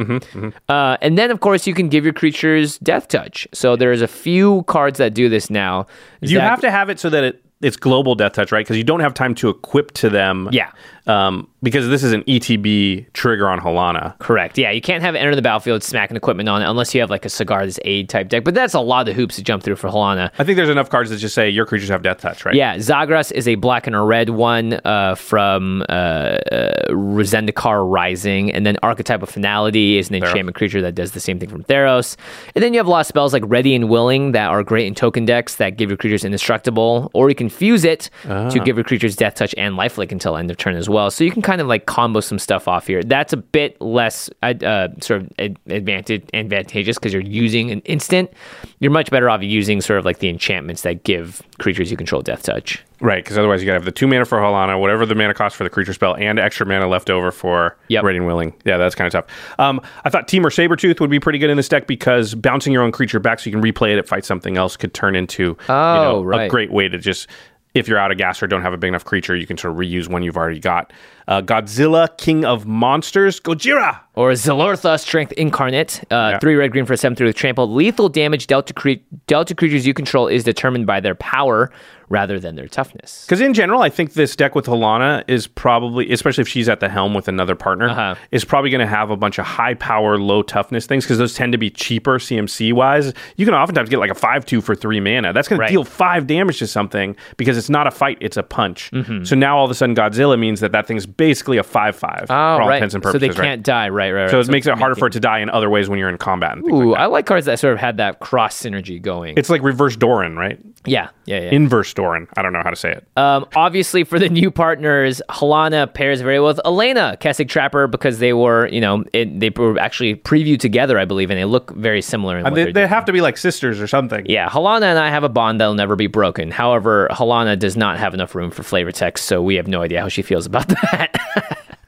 [0.68, 3.46] Uh, and then, of course, you can give your creatures Death Touch.
[3.52, 5.86] So there's a few cards that do this now.
[6.20, 8.64] You have to have it so that it, it's global death touch, right?
[8.64, 10.48] Because you don't have time to equip to them.
[10.50, 10.72] Yeah.
[11.06, 14.18] Um, because this is an ETB trigger on Halana.
[14.18, 14.56] Correct.
[14.56, 17.24] Yeah, you can't have enter the battlefield smacking equipment on it unless you have like
[17.24, 18.44] a Sigarda's Aid type deck.
[18.44, 20.30] But that's a lot of hoops to jump through for Halana.
[20.38, 22.54] I think there's enough cards that just say your creatures have death touch, right?
[22.54, 28.52] Yeah, Zagras is a black and a red one uh, from uh, uh, Rezendikar Rising,
[28.52, 31.64] and then Archetype of Finality is an enchantment creature that does the same thing from
[31.64, 32.16] Theros.
[32.54, 34.86] And then you have a lot of spells like Ready and Willing that are great
[34.86, 38.08] in token decks that give your creatures indestructible, or you can fuse it
[38.50, 41.10] to give your creatures Death Touch and Lifelink until end of turn as well.
[41.10, 43.02] So you can kind of like combo some stuff off here.
[43.02, 48.30] That's a bit less uh, uh, sort of advantage advantageous because you're using an instant.
[48.78, 52.22] You're much better off using sort of like the enchantments that give creatures you control
[52.22, 52.82] Death Touch.
[53.00, 55.32] Right, because otherwise you got to have the two mana for Halana, whatever the mana
[55.34, 58.04] cost for the creature spell, and extra mana left over for Yep.
[58.04, 58.52] Ready and Willing.
[58.64, 59.58] Yeah, that's kind of tough.
[59.58, 62.82] Um, I thought Temur Sabertooth would be pretty good in this deck because bouncing your
[62.82, 65.42] own creature back so you can replay it, it fight something else could turn into
[65.42, 67.26] you Oh, know, a great way to just,
[67.72, 69.72] if you're out of gas or don't have a big enough creature, you can sort
[69.72, 70.92] of reuse one you've already got.
[71.28, 74.00] Uh, Godzilla, King of Monsters, Gojira.
[74.16, 76.00] or Zilortha, Strength Incarnate.
[76.10, 76.38] Uh, Yeah.
[76.40, 77.72] Three red green for a 7 3 with trample.
[77.72, 81.70] Lethal damage dealt to, cre- dealt to creatures you control is determined by their power
[82.10, 83.24] rather than their toughness.
[83.24, 86.80] Because in general, I think this deck with Halana is probably, especially if she's at
[86.80, 88.14] the helm with another partner, Uh-huh.
[88.32, 91.34] is probably going to have a bunch of high power, low toughness things because those
[91.34, 93.14] tend to be cheaper CMC wise.
[93.36, 95.32] You can oftentimes get like a 5 2 for three mana.
[95.32, 95.68] That's going Right.
[95.68, 98.90] to deal five damage to something because it's not a fight, it's a punch.
[98.92, 99.24] Mm-hmm.
[99.24, 102.22] So now all of a sudden, Godzilla means that that thing's basically a 5 5
[102.22, 102.76] Oh, for all right.
[102.76, 103.88] intents and so they can't die.
[103.88, 104.22] Right, right, right.
[104.22, 104.30] right?
[104.30, 106.18] So it makes it harder for it to die in other ways when you're in
[106.18, 107.00] combat and Ooh, like.
[107.00, 109.34] I like cards that sort of had that cross synergy going.
[109.38, 110.58] It's like reverse Doran, right?
[110.86, 111.50] yeah, yeah, yeah.
[111.50, 112.26] Inverse Doran.
[112.36, 113.06] I don't know how to say it.
[113.16, 118.18] Um, obviously, for the new partners, Halana pairs very well with Alena, Kessig Trapper, because
[118.20, 121.70] they were, you know, it, they were actually previewed together, I believe, and they look
[121.74, 122.38] very similar.
[122.38, 122.88] In what they they're they doing.
[122.88, 124.24] have to be like sisters or something.
[124.26, 126.50] Yeah, Halana and I have a bond that'll never be broken.
[126.50, 130.00] However, Halana does not have enough room for flavor text, so we have no idea
[130.00, 131.16] how she feels about that.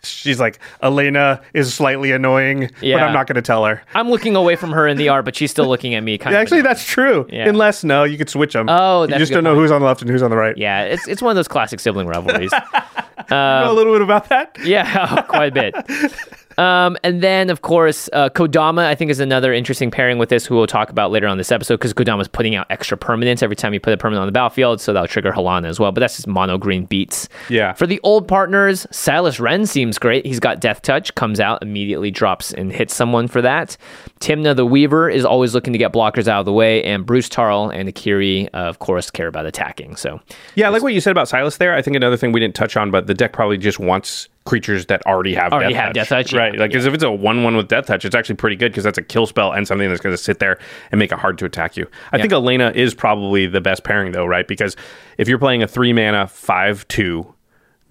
[0.04, 3.82] She's like, Alena is slightly annoying, but I'm not going to tell her.
[3.94, 6.18] I'm looking away from her in the art, but she's still looking at me.
[6.18, 6.64] Kind Actually, of.
[6.64, 7.26] that's true.
[7.30, 7.48] Yeah.
[7.48, 8.68] Unless, no, you could switch them.
[8.68, 9.62] Oh, you just don't know point.
[9.62, 10.56] who's on the left and who's on the right.
[10.56, 12.52] Yeah, it's it's one of those classic sibling rivalries.
[13.30, 14.56] Um, you know a little bit about that?
[14.64, 15.74] Yeah, quite a bit.
[16.58, 20.46] Um, and then, of course, uh, Kodama, I think, is another interesting pairing with this,
[20.46, 23.56] who we'll talk about later on this episode, because Kodama's putting out extra permanents every
[23.56, 25.92] time you put a permanent on the battlefield, so that'll trigger Halana as well.
[25.92, 27.28] But that's just mono green beats.
[27.48, 27.72] Yeah.
[27.72, 30.26] For the old partners, Silas Renn seems great.
[30.26, 33.76] He's got Death Touch, comes out, immediately drops and hits someone for that.
[34.20, 37.28] Tymna the Weaver is always looking to get blockers out of the way, and Bruse
[37.28, 39.96] Tarl and Akiri, uh, of course, care about attacking.
[39.96, 40.20] So,
[40.54, 41.74] Yeah, I like what you said about Silas there.
[41.74, 44.86] I think another thing we didn't touch on, but the deck probably just wants creatures
[44.86, 45.94] that already have Already death have touch.
[45.94, 46.38] Death Touch, yeah.
[46.38, 46.58] right?
[46.58, 48.98] Like, because if it's a one-one with death touch, it's actually pretty good because that's
[48.98, 50.58] a kill spell and something that's going to sit there
[50.90, 51.86] and make it hard to attack you.
[52.12, 54.46] I think Alena is probably the best pairing though, right?
[54.46, 54.76] Because
[55.18, 57.34] if you're playing a three mana five-two.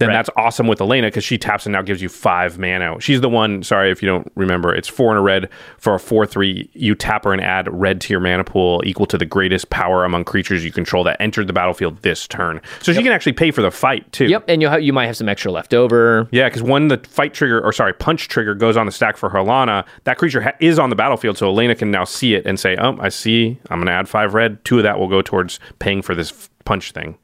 [0.01, 0.15] Then Right.
[0.15, 2.99] that's awesome with Alena because she taps and now gives you five mana.
[2.99, 3.61] She's the one.
[3.63, 4.73] Sorry if you don't remember.
[4.73, 6.69] It's four and a red for a four-three.
[6.73, 10.03] You tap her and add red to your mana pool equal to the greatest power
[10.03, 12.61] among creatures you control that entered the battlefield this turn.
[12.81, 14.25] So she can actually pay for the fight too.
[14.25, 16.27] yep, and you you might have some extra left over.
[16.31, 19.29] Yeah, because when the fight trigger, or sorry, punch trigger goes on the stack for
[19.29, 22.59] Halana, that creature ha- is on the battlefield, so Alena can now see it and
[22.59, 23.59] say, "Oh, I see.
[23.69, 24.65] I'm going to add five red.
[24.65, 27.17] Two of that will go towards paying for this f- punch thing."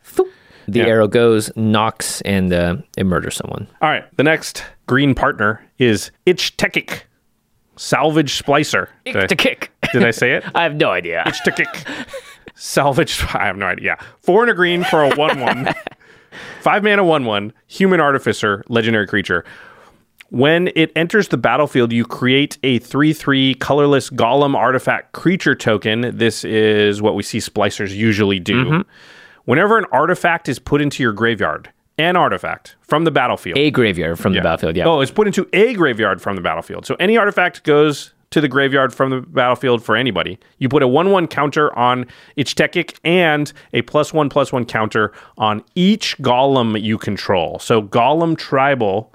[0.67, 3.67] The arrow goes, knocks, and uh, it murders someone.
[3.82, 7.03] All right, the next green partner is Ich-Tekik,
[7.77, 8.88] Salvage Splicer.
[9.06, 9.71] Did to kick.
[9.93, 10.43] did I say it?
[10.56, 11.23] I have no idea.
[11.25, 11.86] Ich-Tekik,
[12.56, 13.21] Salvage.
[13.34, 13.97] I have no idea.
[13.99, 15.73] Yeah, Four and a green for a one-one.
[16.62, 17.53] Five mana, one-one.
[17.67, 19.45] Human Artificer, legendary creature.
[20.30, 26.17] When it enters the battlefield, you create a 3 3 colorless golem artifact creature token.
[26.17, 28.84] This is what we see splicers usually do.
[29.47, 33.57] Whenever an artifact is put into your graveyard, an artifact from the battlefield.
[33.57, 34.75] A graveyard from the battlefield.
[34.75, 34.86] Yeah.
[34.86, 36.86] Oh, it's put into a graveyard from the battlefield.
[36.86, 40.38] So any artifact goes to the graveyard from the battlefield for anybody.
[40.57, 45.13] You put a 1 1 counter on Ich-Tekik and a plus 1 plus 1 counter
[45.38, 47.57] on each golem you control.
[47.60, 49.13] So Golem Tribal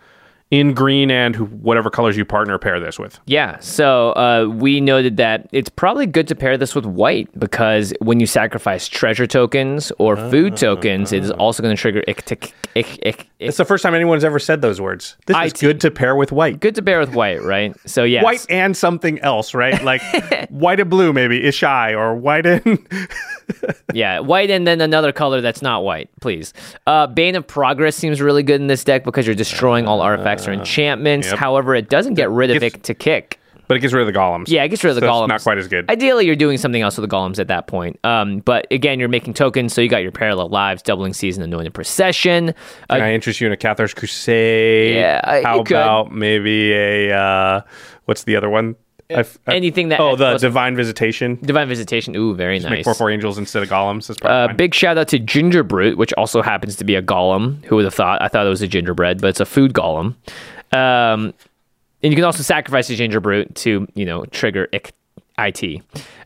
[0.53, 3.19] in green and whatever colors you partner pair this with.
[3.25, 7.95] Yeah, so uh, we noted that it's probably good to pair this with white because
[8.01, 12.21] when you sacrifice treasure tokens or food tokens, it is also going to trigger ik,
[12.21, 13.27] tick, ik, ik, ik.
[13.39, 15.17] It's the first time anyone's ever said those words.
[15.25, 16.61] This is good to pair with white.
[16.61, 17.75] Good to pair with white, right?
[17.87, 19.83] So yeah, White and something else, right?
[19.83, 20.03] Like
[20.51, 22.87] white and blue, maybe Ishai, or white and
[23.95, 26.53] yeah, white and then another color that's not white, please.
[26.87, 30.42] Uh, Bane of Progress seems really good in this deck because you're destroying all artifacts
[30.49, 31.29] or enchantments.
[31.29, 31.39] yep.
[31.39, 33.39] However, it doesn't get rid of Gets- it to kick.
[33.69, 34.49] but it gets rid of the golems.
[34.49, 35.29] Yeah, it gets rid of the So it's golems.
[35.29, 35.89] not quite as good.
[35.91, 37.99] Ideally, you're doing something else with the golems at that point.
[38.05, 41.73] Um, but again, you're making tokens, so you got your parallel lives, doubling season, anointed
[41.73, 42.51] procession.
[42.91, 44.97] Uh, Can I interest you in a Cathar's Crusade?
[44.97, 47.61] Yeah, How about maybe a uh,
[48.05, 48.77] what's the other one?
[49.11, 51.39] I f- I- anything that- oh, the divine visitation.
[51.43, 52.17] Divine Visitation.
[52.17, 52.85] Ooh, very Make nice.
[52.85, 54.07] four four angels instead of golems.
[54.07, 54.57] That's Uh, fine.
[54.57, 57.63] big shout out to Ginger Brute, which also happens to be a golem.
[57.67, 58.23] Who would have thought?
[58.23, 60.15] I thought it was a gingerbread, but it's a food golem.
[60.73, 61.35] Um,
[62.03, 64.69] and you can also sacrifice a Ginger Brute to, you know, trigger
[65.39, 65.83] IT.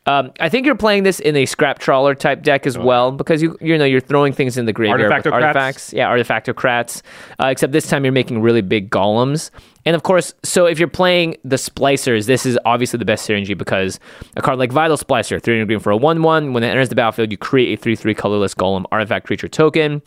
[0.06, 3.42] Um, I think you're playing this in a scrap trawler type deck as well because
[3.42, 5.32] you you know you're throwing things in the graveyard with Artifactocrats?
[5.32, 5.92] artifacts.
[5.92, 7.02] Yeah, artifactocrats.
[7.40, 9.50] Uh, except this time you're making really big golems.
[9.84, 13.56] And of course, so if you're playing the splicers, this is obviously the best synergy
[13.56, 14.00] because
[14.36, 16.96] a card like Vital Splicer, 300 green for a 1 1, when it enters the
[16.96, 20.02] battlefield, you create a 3 3 colorless golem artifact creature token.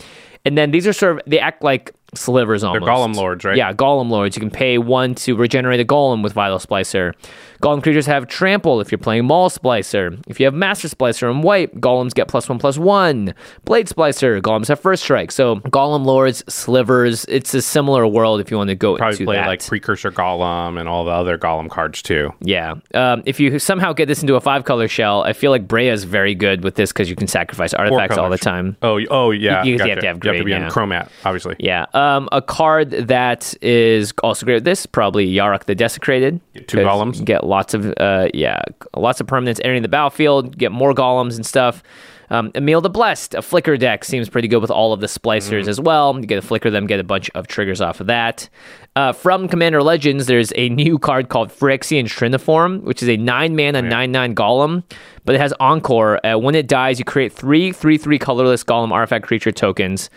[0.45, 2.85] And then these are sort of, they act like slivers almost.
[2.85, 3.57] They're golem lords, right?
[3.57, 4.35] Yeah, golem lords.
[4.35, 7.13] You can pay one to regenerate a golem with Vital Splicer.
[7.61, 10.21] Golem creatures have trample if you're playing Maul Splicer.
[10.27, 13.33] If you have Master Splicer in white, golems get plus one plus one.
[13.65, 15.31] Blade Splicer, golems have first strike.
[15.31, 19.25] So Golem Lords, Slivers, it's a similar world if you want to go Probably into
[19.25, 19.47] play that.
[19.47, 22.31] like Precursor Golem and all the other Golem cards too.
[22.41, 22.75] Yeah.
[22.93, 25.91] Um, if you somehow get this into a five color shell, I feel like Breya
[25.91, 28.77] is very good with this because you can sacrifice artifacts all the time.
[28.81, 29.63] Oh, oh yeah.
[29.63, 29.89] You- you gotcha.
[29.91, 30.65] have to have You green, be yeah.
[30.65, 31.55] on Chromat, obviously.
[31.59, 31.85] Yeah.
[31.93, 36.39] Um, a card that is also great with this, probably Yarok the Desecrated.
[36.53, 37.23] Get two golems.
[37.23, 38.61] Get lots of, uh, yeah,
[38.95, 41.83] lots of permanents entering the battlefield, get more golems and stuff.
[42.31, 45.61] Um, Emiel the Blessed, a flicker deck seems pretty good with all of the splicers
[45.61, 45.69] Mm-hmm.
[45.69, 46.15] as well.
[46.15, 48.47] You get to flicker them, get a bunch of triggers off of that.
[48.95, 53.55] Uh, from Commander Legends, there's a new card called Phyrexian Triniform, which is a nine
[53.55, 54.83] mana, nine nine golem,
[55.25, 56.23] but it has Encore.
[56.23, 60.11] Uh, when it dies, you create three three three colorless golem artifact creature tokens.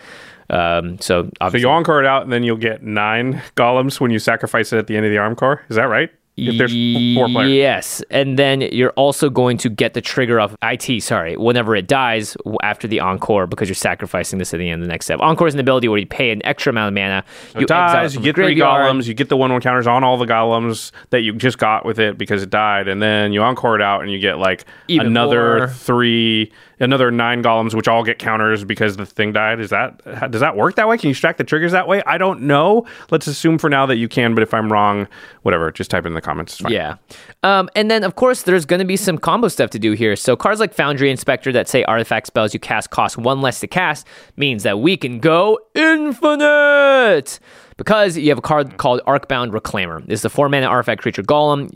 [0.51, 4.19] Um, so So you encore it out, and then you'll get nine golems when you
[4.19, 5.63] sacrifice it at the end of the arm core.
[5.69, 6.11] Is that right?
[6.35, 6.73] If there's
[7.15, 7.51] four players.
[7.51, 11.03] Yes, and then you're also going to get the trigger of IT.
[11.03, 14.87] Sorry, whenever it dies after the encore, because you're sacrificing this at the end of
[14.87, 15.19] the next step.
[15.19, 17.23] Encore is an ability where you pay an extra amount of mana.
[17.51, 20.17] So it dies, you get three golems, you get the one one counters on all
[20.17, 23.75] the golems that you just got with it because it died, and then you encore
[23.75, 25.67] it out and you get like Even another more.
[25.67, 29.59] three, another nine golems, which all get counters because the thing died.
[29.59, 30.97] Is that does that work that way?
[30.97, 32.01] Can you stack the triggers that way?
[32.05, 32.85] I don't know.
[33.11, 35.07] Let's assume for now that you can, but if I'm wrong,
[35.43, 36.61] whatever, just type it in the comments.
[36.67, 36.95] Yeah.
[37.43, 40.15] Um, and then, of course, there's going to be some combo stuff to do here.
[40.15, 43.67] So, cards like Foundry Inspector that say artifact spells you cast cost one less to
[43.67, 44.07] cast
[44.37, 47.39] means that we can go infinite
[47.77, 50.05] because you have a card called Arcbound Reclaimer.
[50.05, 51.75] This is a four mana artifact creature golem.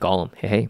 [0.00, 0.68] Golem, hey, hey.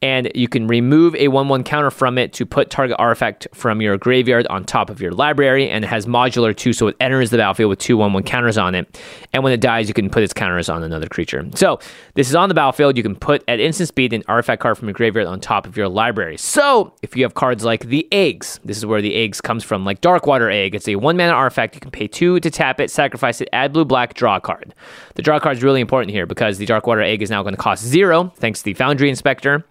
[0.00, 3.80] And you can remove a 1 1 counter from it to put target artifact from
[3.82, 5.68] your graveyard on top of your library.
[5.68, 8.56] And it has modular too, so it enters the battlefield with two 1 1 counters
[8.56, 9.00] on it.
[9.32, 11.44] And when it dies, you can put its counters on another creature.
[11.54, 11.80] So
[12.14, 12.96] this is on the battlefield.
[12.96, 15.76] You can put at instant speed an artifact card from your graveyard on top of
[15.76, 16.36] your library.
[16.36, 19.84] So if you have cards like the eggs, this is where the eggs comes from,
[19.84, 20.74] like Darkwater Egg.
[20.74, 21.74] It's a one mana artifact.
[21.74, 24.74] You can pay two to tap it, sacrifice it, add blue black, draw a card.
[25.14, 27.60] The draw card is really important here because the Darkwater Egg is now going to
[27.60, 29.64] cost zero thanks to the Foundry Inspector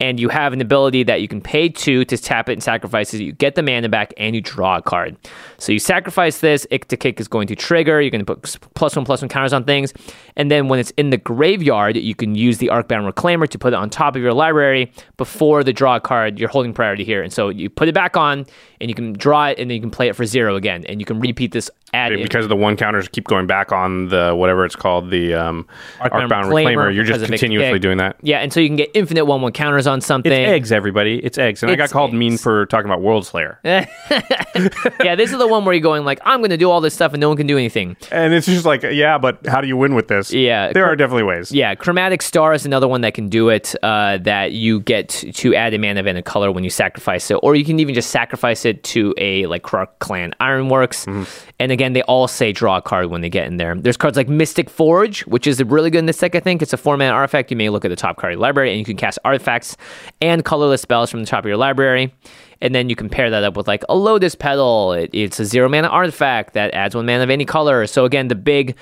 [0.00, 3.14] and you have an ability that you can pay two to tap it and sacrifice
[3.14, 3.22] it.
[3.22, 5.16] You get the mana back and you draw a card.
[5.58, 8.00] So you sacrifice this, Ich-Tekik is going to trigger.
[8.00, 9.92] You're going to put plus one, plus one counters on things.
[10.36, 13.72] And then when it's in the graveyard, you can use the Arcbound Reclaimer to put
[13.72, 16.38] it on top of your library before the draw card.
[16.38, 17.22] You're holding priority here.
[17.22, 18.46] And so you put it back on
[18.80, 20.84] and you can draw it and then you can play it for zero again.
[20.86, 24.34] And you can repeat this ad Because the one counters keep going back on the
[24.34, 25.66] whatever it's called, the um,
[26.00, 28.16] Arcbound Arcbound Reclaimer Reclaimer, you're just of Ik to continuously doing that.
[28.22, 30.32] Yeah, and so you can get infinite one one counters on something.
[30.32, 31.18] It's eggs, everybody.
[31.18, 31.62] It's eggs.
[31.62, 33.58] And I got It's called mean for talking about Worldslayer.
[35.04, 36.94] yeah, this is the one where you're going like, I'm going to do all this
[36.94, 37.96] stuff and no one can do anything.
[38.10, 40.32] And it's just like, yeah, but how do you win with this?
[40.32, 40.72] Yeah.
[40.72, 41.52] There are definitely ways.
[41.52, 43.74] Yeah, Chromatic Star is another one that can do it.
[43.82, 47.38] Uh, that you get to add a mana event and color when you sacrifice it,
[47.42, 51.06] or you can even just sacrifice it to a like Krark Clan Ironworks.
[51.06, 53.74] And again, they all say draw a card when they get in there.
[53.74, 56.34] There's cards like Mystic Forge, which is really good in this deck.
[56.34, 57.50] I think it's a four mana artifact.
[57.50, 59.76] You may look at the top card of your library, and you can cast artifacts
[60.20, 62.14] and colorless spells from the top of your library.
[62.60, 64.92] And then you can pair that up with like a Lotus Petal.
[64.92, 67.86] It, it's a zero mana artifact that adds one mana of any color.
[67.88, 68.76] So again, the big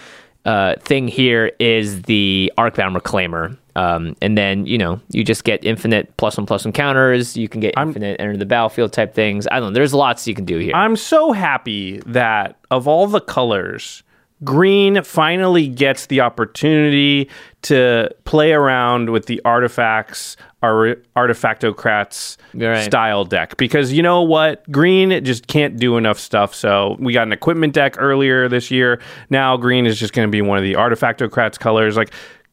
[0.45, 3.57] uh, thing here is the Arcbound Reclaimer.
[3.77, 7.37] Um, and then, you know, you just get infinite plus one plus one counters.
[7.37, 9.47] You can get infinite enter the battlefield type things.
[9.51, 9.75] I don't know.
[9.75, 10.75] There's lots you can do here.
[10.75, 14.03] I'm so happy that of all the colors,
[14.43, 17.29] green finally gets the opportunity
[17.63, 22.83] to play around with the artifacts, our artifactocrats Right.
[22.85, 23.57] style deck.
[23.57, 24.71] Because you know what?
[24.71, 26.55] Green just can't do enough stuff.
[26.55, 29.01] So we got an equipment deck earlier this year.
[29.29, 31.97] Now green is just going to be one of the artifactocrats colors.
[31.97, 32.11] Like,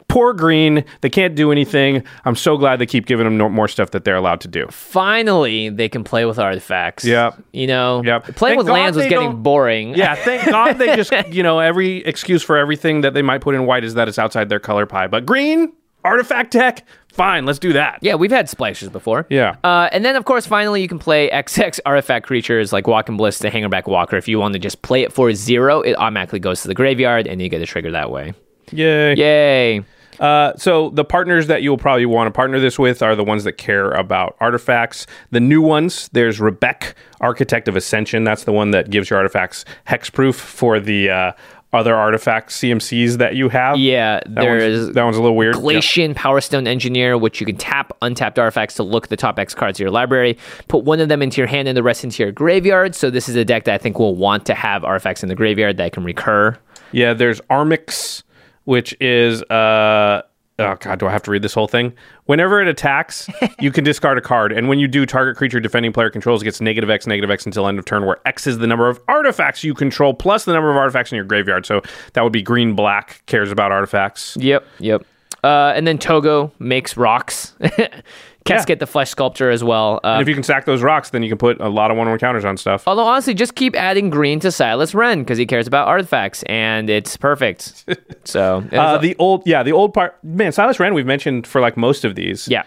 [0.10, 2.02] Poor green, they can't do anything.
[2.26, 4.66] I'm so glad they keep giving them no- more stuff that they're allowed to do.
[4.72, 7.04] Finally, they can play with artifacts.
[7.06, 7.44] Yep.
[7.52, 8.24] You know, Yep.
[8.36, 9.96] playing Thank with God lands was getting boring.
[9.96, 13.54] Yeah, thank God they just, you know, every excuse for everything that they might put
[13.54, 15.08] in white is that it's outside their color pie.
[15.08, 15.74] But green,
[16.06, 18.00] artifact tech, fine, let's do that.
[18.02, 19.26] Yeah, we've had splashes before.
[19.30, 19.58] Yeah.
[19.64, 23.44] Uh, and then, of course, finally, you can play XX artifact creatures like Walking Ballista,
[23.44, 24.16] the Hangarback Walker.
[24.16, 27.28] If you want to just play it for zero, it automatically goes to the graveyard
[27.28, 28.34] and you get a trigger that way.
[28.72, 29.16] Yay.
[29.16, 29.84] Yay.
[30.20, 33.44] Uh, so the partners that you'll probably want to partner this with are the ones
[33.44, 35.08] that care about artifacts.
[35.32, 38.24] The new ones, there's Rebbec, Architect of Ascension.
[38.24, 41.32] That's the one that gives your artifacts hexproof for the uh,
[41.74, 43.78] other artifact CMCs that you have.
[43.78, 45.56] Yeah, that one's, that one's a little weird.
[45.56, 49.54] Glacian Powerstone Engineer, which you can tap untapped artifacts to look at the top X
[49.54, 50.38] cards of your library.
[50.68, 52.96] Put one of them into your hand and the rest into your graveyard.
[52.96, 55.36] So this is a deck that I think will want to have artifacts in the
[55.36, 56.58] graveyard that can recur.
[56.94, 58.24] Yeah, there's Armix,
[58.68, 60.22] which is uh,
[60.60, 61.94] oh god, do I have to read this whole thing?
[62.26, 65.94] Whenever it attacks, you can discard a card, and when you do, target creature defending
[65.94, 68.68] player controls gets negative X, negative X until end of turn, where X is the
[68.68, 71.66] number of artifacts you control plus the number of artifacts in your graveyard.
[71.66, 74.36] So that would be green black cares about artifacts.
[74.38, 75.06] Yep, yep.
[75.46, 77.56] Uh, and then Toggo makes rocks.
[78.48, 78.66] Cats Yeah.
[78.66, 80.00] get the flesh sculpture as well.
[80.04, 81.98] Uh, And if you can stack those rocks, then you can put a lot of
[81.98, 82.84] one-on-one counters on stuff.
[82.88, 86.90] although honestly, just keep adding green to Silas Renn because he cares about artifacts, and
[86.90, 87.86] it's perfect.
[88.24, 90.52] so Uh, the old, yeah, the old part, man.
[90.52, 92.48] Silas Renn, we've mentioned for like most of these.
[92.48, 92.64] yeah,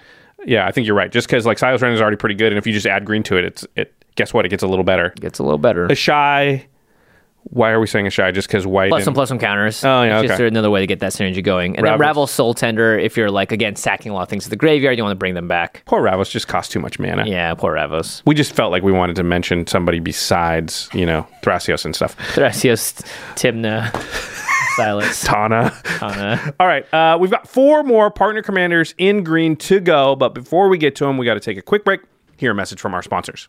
[0.47, 1.11] yeah, I think you're right.
[1.13, 3.23] Just because like Silas Renn is already pretty good, and if you just add green
[3.25, 3.93] to it, it's it.
[4.17, 4.45] Guess what?
[4.45, 5.13] It gets a little better.
[5.21, 5.87] gets a little better.
[5.87, 6.67] A shy.
[7.45, 8.33] Why are we saying Ishai?
[8.35, 8.91] Just because white.
[8.91, 9.85] Plus and- some plus some counters.
[9.85, 11.77] Oh, yeah, It's Just another way to get that synergy going.
[11.77, 12.01] And then Ravos.
[12.01, 14.97] Ravel Soul Tender, if you're like again sacking a lot of things to the graveyard,
[14.97, 15.83] you want to bring them back.
[15.87, 17.27] Poor Ravos just cost too much mana.
[17.27, 18.23] Yeah, poor Ravos.
[18.27, 22.17] We just felt like we wanted to mention somebody besides, you know, Thrasios and stuff.
[22.35, 23.01] Thrasios,
[23.35, 23.91] Tymna,
[24.77, 25.73] Silas, Tana.
[25.85, 26.55] Tana.
[26.61, 30.69] All right, uh, we've got four more partner commanders in green to go, but before
[30.69, 32.01] we get to them, we got to take a quick break.
[32.37, 33.49] Hear a message from our sponsors.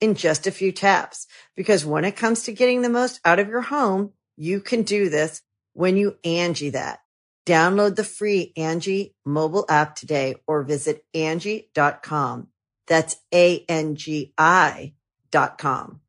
[0.00, 1.26] in just a few taps.
[1.56, 5.08] Because when it comes to getting the most out of your home, you can do
[5.08, 5.42] this
[5.72, 7.00] when you Angie that.
[7.46, 12.48] Download the free Angie mobile app today or visit Angie.com.
[12.88, 14.94] That's A-N-G-I
[15.30, 16.00] dot com.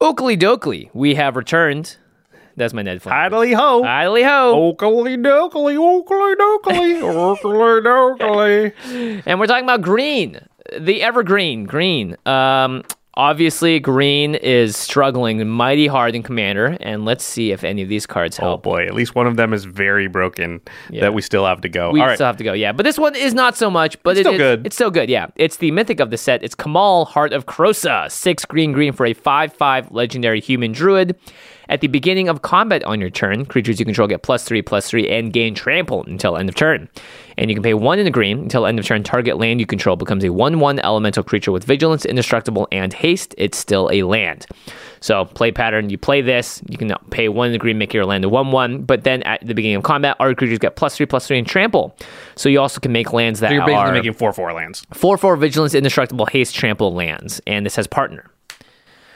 [0.00, 1.96] Oakley Dokley, we have returned.
[2.56, 3.38] That's my Ned Flanders.
[3.38, 3.84] Idly ho.
[3.84, 4.54] Idly ho.
[4.54, 9.22] Oakley dokley, oakley dokley, oakley dokley.
[9.26, 10.40] And we're talking about green,
[10.78, 12.16] the evergreen green.
[12.26, 12.82] Um,
[13.14, 18.06] obviously, green is struggling mighty hard in Commander, and let's see if any of these
[18.06, 18.60] cards help.
[18.66, 21.02] Oh boy, at least one of them is very broken Yeah.
[21.02, 21.90] that we still have to go.
[21.90, 22.14] we All right.
[22.16, 22.72] still have to go, yeah.
[22.72, 24.66] But this one is not so much, but It's it still is- good.
[24.66, 25.26] It's still good, yeah.
[25.36, 26.42] It's the mythic of the set.
[26.42, 31.16] It's Kamahl, Heart of Krosa, six green green for a five-five legendary human druid.
[31.70, 34.90] At the beginning of combat on your turn, creatures you control get plus three, plus
[34.90, 36.88] three, and gain trample until end of turn.
[37.38, 39.04] And you can pay one in the green until end of turn.
[39.04, 43.36] Target land you control becomes a one-one elemental creature with vigilance, indestructible, and haste.
[43.38, 44.46] It's still a land.
[44.98, 48.04] So play pattern: you play this, you can pay one in the green, make your
[48.04, 48.82] land a one-one.
[48.82, 51.46] But then at the beginning of combat, our creatures get plus three, plus three, and
[51.46, 51.96] trample.
[52.34, 54.84] So you also can make lands that So you're basically are making four four lands.
[54.92, 58.28] four four vigilance, indestructible, haste, trample lands, and this has partner.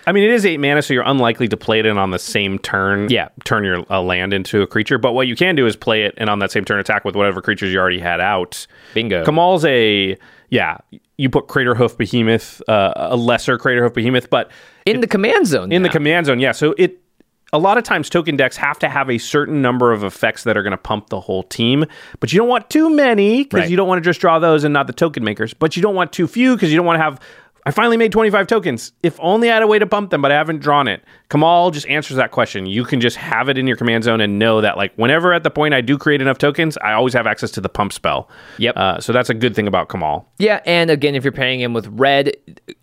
[0.07, 2.19] I mean, it is eight mana, so you're unlikely to play it in on the
[2.19, 3.09] same turn.
[3.11, 3.29] Yeah.
[3.45, 4.99] turn your uh, land into a creature.
[4.99, 7.17] But what you can do is play it and on that same turn attack with
[7.17, 8.67] whatever creatures you already had out.
[8.93, 9.25] Bingo.
[9.25, 10.17] Kamahl's a
[10.51, 10.79] yeah.
[11.17, 14.51] You put Craterhoof Behemoth, uh, a lesser Craterhoof Behemoth, but
[14.85, 15.73] in the command zone.
[15.73, 16.53] in the command zone, yeah.
[16.53, 17.01] So it
[17.53, 20.57] a lot of times token decks have to have a certain number of effects that
[20.57, 21.85] are going to pump the whole team,
[22.19, 23.71] but you don't want too many because Right.
[23.71, 25.55] you don't want to just draw those and not the token makers.
[25.55, 27.21] But you don't want too few because you don't want to have.
[27.67, 28.93] I finally made 25 tokens.
[29.03, 31.03] If only I had a way to pump them, but I haven't drawn it.
[31.31, 32.67] Kamahl just answers that question.
[32.67, 35.45] You can just have it in your command zone and know that, like, whenever at
[35.45, 38.29] the point I do create enough tokens, I always have access to the pump spell.
[38.59, 38.77] Yep.
[38.77, 40.27] Uh, so that's a good thing about Kamahl.
[40.39, 42.33] Yeah, and again, if you're pairing him with red,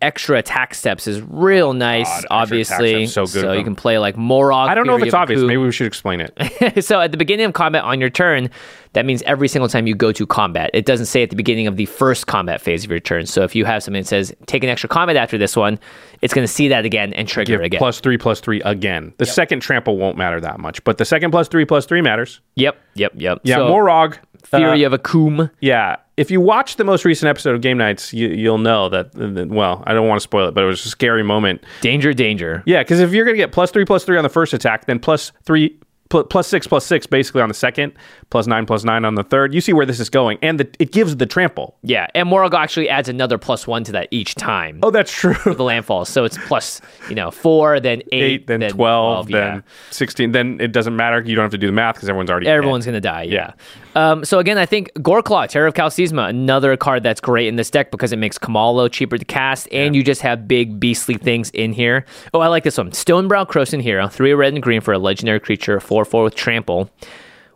[0.00, 2.08] extra attack steps is real nice.
[2.08, 4.68] God, obviously, so good with you can play like Moraug.
[4.68, 5.40] I don't know if it's obvious.
[5.40, 6.84] Maybe we should explain it.
[6.84, 8.50] so at the beginning of combat on your turn,
[8.94, 10.70] that means every single time you go to combat.
[10.74, 13.26] It doesn't say at the beginning of the first combat phase of your turn.
[13.26, 15.78] So if you have something that says take an extra combat after this one,
[16.20, 17.78] it's going to see that again and trigger give it again.
[17.78, 19.12] plus three plus three again.
[19.18, 22.40] The second trample won't matter that much, but the second plus three plus three matters.
[22.54, 23.40] yep, yep, yep.
[23.44, 24.18] Yeah, so, Moraug.
[24.44, 25.50] Fury uh, of Akoum.
[25.60, 29.12] yeah, if you watch the most recent episode of Game Nights, you, you'll know that.
[29.12, 31.62] that- Well, I don't want to spoil it, but it was a scary moment.
[31.80, 32.62] Danger, danger.
[32.66, 34.86] Yeah, because if you're going to get plus three plus three on the first attack,
[34.86, 35.78] then plus three
[36.12, 37.92] pl- plus six plus six basically on the second,
[38.30, 39.52] plus nine plus nine on the third.
[39.54, 41.76] You see where this is going, and the, it gives the trample.
[41.82, 44.78] Yeah, and Moraug actually adds another plus one to that each time.
[44.82, 45.34] Oh, that's true.
[45.62, 49.60] The landfall, so it's plus you know four, then eight, Eight, then, 12, then yeah.
[49.90, 50.32] 16.
[50.32, 51.20] Then it doesn't matter.
[51.20, 52.52] You don't have to do the math because everyone's already dead.
[52.56, 53.22] Everyone's gonna die.
[53.24, 53.52] Yeah.
[53.94, 57.56] Um, so again, I think Goreclaw, Terror of Qal Sisma, another card that's great in
[57.56, 61.16] this deck because it makes Kamalo cheaper to cast, and you just have big beastly
[61.16, 62.06] things in here.
[62.32, 62.90] Oh, I like this one.
[62.90, 66.90] Stonebrow Krosan Hero, three red and green for a legendary creature, four four with trample.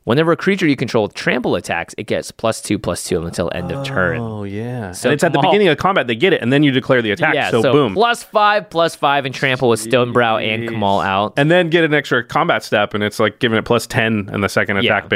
[0.05, 3.51] Whenever a creature you control with trample attacks, it gets plus two plus two until
[3.55, 4.20] end of turn.
[4.20, 4.93] Oh yeah.
[4.93, 7.03] So and it's at the beginning of combat they get it, and then you declare
[7.03, 7.34] the attack.
[7.34, 7.93] Yeah, so, boom.
[7.95, 11.32] plus five, plus five, and trample with Stonebrow and Kamahl out.
[11.37, 14.43] and then get an extra combat step, and it's like giving it plus ten in
[14.43, 14.97] the second Yeah.
[14.99, 15.09] attack,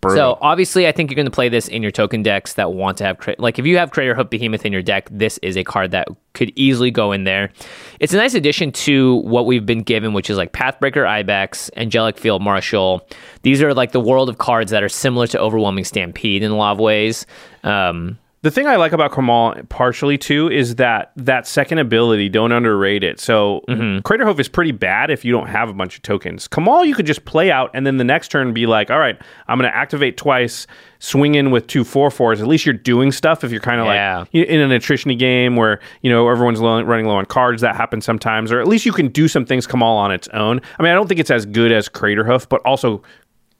[0.00, 0.16] basically.
[0.16, 2.98] So obviously, I think you're going to play this in your token decks that want
[2.98, 5.64] to have cra- like if you have Craterhoof Behemoth in your deck, this is a
[5.64, 7.50] card that could easily go in there.
[7.98, 12.18] It's a nice addition to what we've been given, which is like Pathbreaker Ibex, Angelic
[12.18, 13.06] Field Marshal.
[13.42, 16.56] These are like the world of cards that are similar to Overwhelming Stampede in a
[16.56, 17.26] lot of ways.
[17.62, 22.52] Um, The thing I like about Kamahl partially too is that that second ability, don't
[22.52, 23.20] underrate it.
[23.20, 23.98] So Mm-hmm.
[23.98, 26.48] Craterhoof is pretty bad if you don't have a bunch of tokens.
[26.48, 29.20] Kamahl you could just play out and then the next turn be like, all right,
[29.46, 30.66] I'm gonna activate twice,
[31.00, 32.40] swing in with two four fours.
[32.40, 34.20] At least you're doing stuff if you're kind of Yeah.
[34.20, 37.60] like in an attrition game where you know everyone's low, running low on cards.
[37.60, 40.62] That happens sometimes, or at least you can do some things Kamahl on its own.
[40.78, 43.02] I mean, I don't think it's as good as Craterhoof, but also.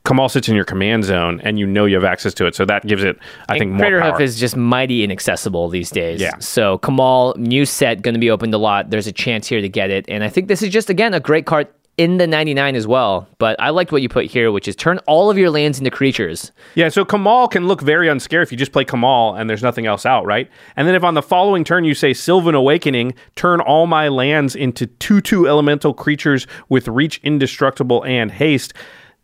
[0.05, 2.65] Kamahl sits in your command zone, and you know you have access to it, so
[2.65, 4.21] that gives it, I think, more Crater power.
[4.21, 6.21] Is just mighty inaccessible these days.
[6.21, 6.39] Yeah.
[6.39, 8.91] So Kamahl, new set, going to be opened a lot.
[8.91, 11.21] There's a chance here to get it, and I think this is just again a
[11.21, 11.69] great card
[12.01, 13.29] in the 99 as well.
[13.37, 15.91] But I liked what you put here, which is turn all of your lands into
[15.91, 16.51] creatures.
[16.75, 19.85] Yeah, so Kamahl can look very unscary if you just play Kamahl and there's nothing
[19.85, 20.49] else out, right?
[20.77, 24.57] And then if on the following turn you say Sylvan Awakening, turn all my lands
[24.57, 28.73] into 2 2 elemental creatures with reach indestructible and haste,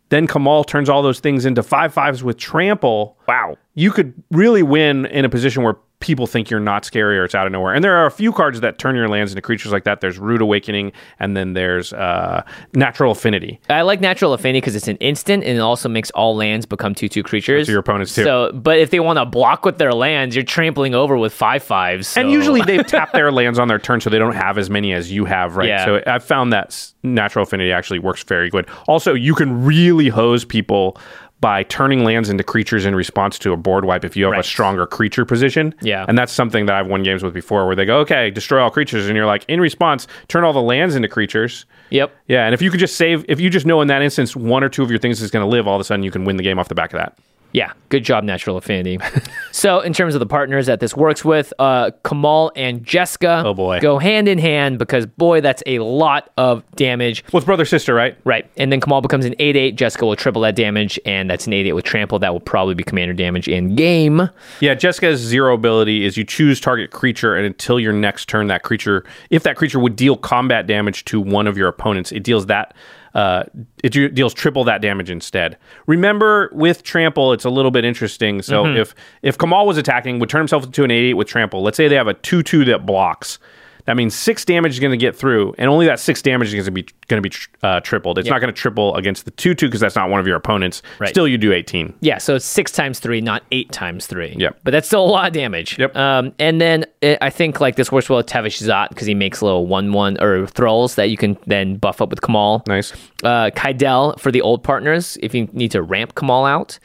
[0.09, 3.16] then Kamahl turns all those things into five fives with trample.
[3.27, 3.57] Wow.
[3.75, 7.33] You could really win in a position where people think you're not scary or it's
[7.33, 7.73] out of nowhere.
[7.73, 9.99] And there are a few cards that turn your lands into creatures like that.
[9.99, 13.59] There's Rude Awakening and then there's uh, Natural Affinity.
[13.69, 16.93] I like Natural Affinity because it's an instant and it also makes all lands become
[16.93, 17.65] 2 2 creatures.
[17.65, 18.23] To your opponents, too.
[18.23, 21.63] So, but if they want to block with their lands, you're trampling over with 5
[21.63, 22.15] 5s.
[22.15, 24.93] And usually they've tapped their lands on their turn, so they don't have as many
[24.93, 25.67] as you have, right?
[25.67, 25.85] Yeah.
[25.85, 28.67] So I've found that natural affinity actually works very good.
[28.87, 30.97] Also, you can really hose people
[31.39, 34.39] by turning lands into creatures in response to a board wipe if you have Right.
[34.39, 35.73] a stronger creature position.
[35.81, 36.03] Yeah.
[36.07, 38.71] And that's something that I've won games with before where they go, okay, destroy all
[38.71, 39.05] creatures.
[39.07, 41.65] And you're like, in response, turn all the lands into creatures.
[41.91, 42.11] Yep.
[42.27, 42.45] Yeah.
[42.45, 44.69] And if you could just save, if you just know in that instance one or
[44.69, 46.37] two of your things is going to live, all of a sudden you can win
[46.37, 47.17] the game off the back of that.
[47.57, 48.99] Yeah, good job, Natural Affinity.
[49.51, 53.55] so, in terms of the partners that this works with, uh, Kamahl and Jeska Oh,
[53.55, 53.79] boy.
[53.79, 57.23] go hand in hand because, boy, that's a lot of damage.
[57.33, 58.15] Well, it's brother sister, right?
[58.25, 58.47] Right.
[58.57, 59.75] And then Kamahl becomes an 8 8.
[59.75, 62.19] Jeska will triple that damage, and that's an 8 8 with trample.
[62.19, 64.29] That will probably be commander damage in game.
[64.59, 68.61] Yeah, Jeska's zero ability is you choose target creature, and until your next turn, that
[68.61, 72.45] creature, if that creature would deal combat damage to one of your opponents, it deals
[72.45, 72.75] that.
[73.17, 73.43] Uh,
[73.83, 75.57] it deals triple that damage instead.
[75.87, 78.43] Remember, with trample, it's a little bit interesting.
[78.43, 78.77] So Mm-hmm.
[78.77, 78.93] if
[79.23, 81.63] if Kamahl was attacking, would turn himself into an eight eight with trample.
[81.63, 83.39] Let's say they have a two two that blocks.
[83.87, 86.53] That means six damage is going to get through, and only that six damage is
[86.53, 88.19] going to be going to be uh, tripled.
[88.19, 90.35] It's not going to triple against the two two because that's not one of your
[90.35, 90.81] opponents.
[90.99, 91.09] Right.
[91.09, 91.93] Still, you do eighteen.
[92.01, 94.35] Yeah, so it's six times three, not eight times three.
[94.37, 94.59] Yep.
[94.65, 95.79] But that's still a lot of damage.
[95.79, 95.95] Yep.
[95.95, 99.15] Um, and then uh, I think like this works well with Tevesh Szat because he
[99.15, 102.67] makes little one one or thralls that you can then buff up with Kamahl.
[102.67, 102.91] Nice.
[103.23, 106.77] Uh, Kydele for the old partners if you need to ramp Kamahl out.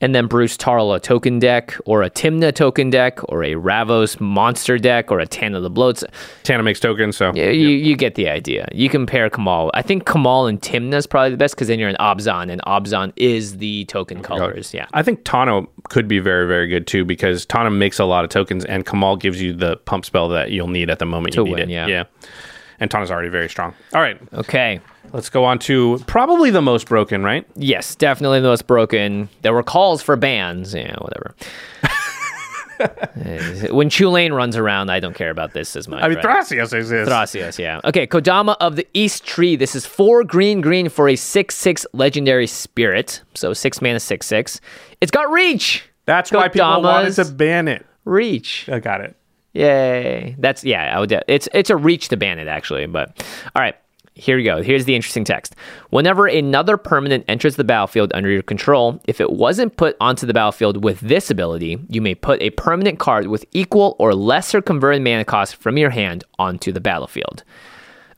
[0.00, 4.20] And then Bruse Tarl a token deck, or a Tymna token deck, or a Ravos
[4.20, 6.04] monster deck, or a Tana the Bloats.
[6.44, 8.68] Tana makes tokens, so You, you, you get the idea.
[8.72, 9.70] You can pair Kamahl.
[9.74, 12.62] I think Kamahl and Tymna is probably the best because then you're an Abzan, and
[12.62, 14.72] Abzan is the token colors.
[14.72, 14.86] Yeah.
[14.92, 18.30] I think Tano could be very, very good too because Tana makes a lot of
[18.30, 21.42] tokens and Kamahl gives you the pump spell that you'll need at the moment you
[21.42, 21.72] To need win, it.
[21.72, 21.86] yeah.
[21.88, 22.04] Yeah.
[22.78, 23.74] And Tana's already very strong.
[23.92, 24.16] All right.
[24.34, 24.78] Okay.
[25.12, 27.46] Let's go on to probably the most broken, right?
[27.56, 29.28] Yes, definitely the most broken.
[29.42, 30.74] There were calls for bans.
[30.74, 31.34] Yeah, whatever.
[32.78, 36.00] When Chulane runs around, I don't care about this as much.
[36.02, 36.24] I mean, right?
[36.24, 37.12] Thrasios exists.
[37.12, 37.80] Thrasios, yeah.
[37.84, 39.56] Okay, Kodama of the East Tree.
[39.56, 43.20] This is four green green for a 6 6 legendary spirit.
[43.34, 44.60] So six mana, 6 6.
[45.00, 45.84] It's got reach.
[46.04, 47.28] That's why people wanted Kodamas.
[47.28, 47.84] to ban it.
[48.04, 48.68] Reach.
[48.68, 49.16] I got it.
[49.54, 50.36] Yay.
[50.38, 52.86] That's, yeah, I would, it's, it's a reach to ban it, actually.
[52.86, 53.24] But,
[53.56, 53.74] all right.
[54.18, 54.62] Here we go.
[54.62, 55.54] Here's the interesting text.
[55.90, 60.34] Whenever another permanent enters the battlefield under your control, if it wasn't put onto the
[60.34, 65.02] battlefield with this ability, you may put a permanent card with equal or lesser converted
[65.02, 67.44] mana cost from your hand onto the battlefield.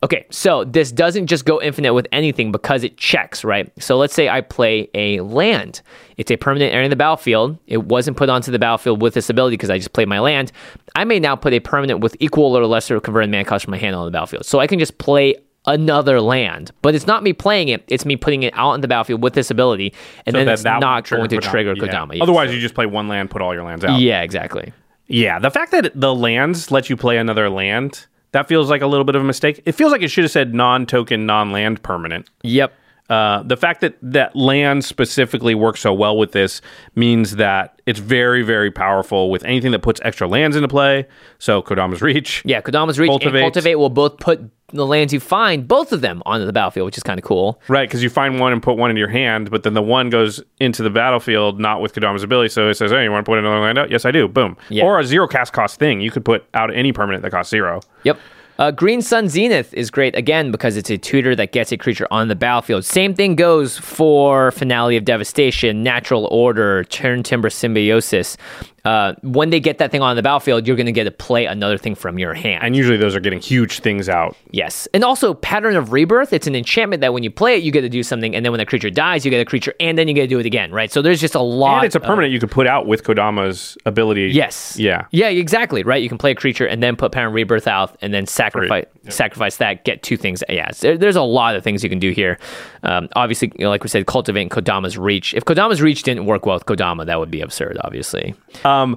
[0.03, 3.70] Okay, so this doesn't just go infinite with anything because it checks, right?
[3.78, 5.82] So let's say I play a land.
[6.16, 7.59] It's a permanent area in the battlefield.
[7.66, 10.53] It wasn't put onto the battlefield with this ability because I just played my land.
[10.94, 13.78] I may now put a permanent with equal or lesser converted mana cost from my
[13.78, 14.46] hand on the battlefield.
[14.46, 15.36] So I can just play
[15.66, 17.84] another land, but it's not me playing it.
[17.88, 19.92] It's me putting it out on the battlefield with this ability,
[20.26, 21.50] and So then that- it's that not going to Kodama.
[21.50, 21.82] trigger Yeah.
[21.84, 22.12] Kodama.
[22.14, 22.22] Yes.
[22.22, 24.00] Otherwise, you just play one land, put all your lands out.
[24.00, 24.72] yeah, exactly.
[25.06, 28.86] Yeah, the fact that the lands let you play another land, that feels like a
[28.86, 29.61] little bit of a mistake.
[29.66, 32.30] It feels like it should have said non-token, non-land permanent.
[32.42, 32.72] Yep.
[33.11, 36.62] Uh, the fact that that land specifically works so well with this
[36.94, 41.06] means that it's very, very powerful with anything that puts extra lands into play.
[41.38, 42.42] So Kodama's Reach.
[42.44, 43.40] Yeah, Kodama's Reach Cultivate.
[43.40, 46.86] and Cultivate will both put the lands you find, both of them, onto the battlefield,
[46.86, 47.61] which is kind of cool.
[47.66, 50.11] Right, because you find one and put one in your hand, but then the one
[50.11, 52.50] goes into the battlefield not with Kodama's ability.
[52.50, 53.90] So it says, hey, you want to put another land out?
[53.90, 54.28] Yes, I do.
[54.28, 54.56] Boom.
[54.68, 54.84] Yeah.
[54.84, 56.00] Or a zero cast cost thing.
[56.00, 57.80] You could put out any permanent that costs zero.
[58.04, 58.18] Yep.
[58.61, 62.06] Uh, Green Sun Zenith is great again because it's a tutor that gets a creature
[62.11, 62.84] on the battlefield.
[62.84, 68.36] Same thing goes for Finale of Devastation, Natural Order, Turntimber Symbiosis.
[68.85, 71.45] Uh, when they get that thing on the battlefield, you're going to get to play
[71.47, 72.64] another thing from your hand.
[72.64, 74.37] And usually those are getting huge things out.
[74.53, 74.89] Yes.
[74.95, 77.83] And also, Pattern of Rebirth, it's an enchantment that when you play it, you get
[77.83, 78.35] to do something.
[78.35, 80.28] And then when the creature dies, you get a creature and then you get to
[80.28, 80.91] do it again, right?
[80.91, 81.78] So there's just a lot.
[81.78, 84.28] And it's a of- permanent you could put out with Kodama's ability.
[84.28, 84.76] Yes.
[84.78, 85.07] Yeah.
[85.11, 85.83] Yeah, exactly.
[85.83, 86.03] Right.
[86.03, 89.57] You can play a creature and then put Parent Rebirth out and then sacrifice sacrifice
[89.57, 90.45] that, get two things.
[90.49, 92.39] Yeah, there- there's a lot of things you can do here.
[92.83, 95.35] Um, obviously, you know, like we said, cultivate and Kodama's Reach.
[95.35, 98.35] If Kodama's Reach didn't work well with Kodama, that would be absurd, obviously.
[98.70, 98.96] Um,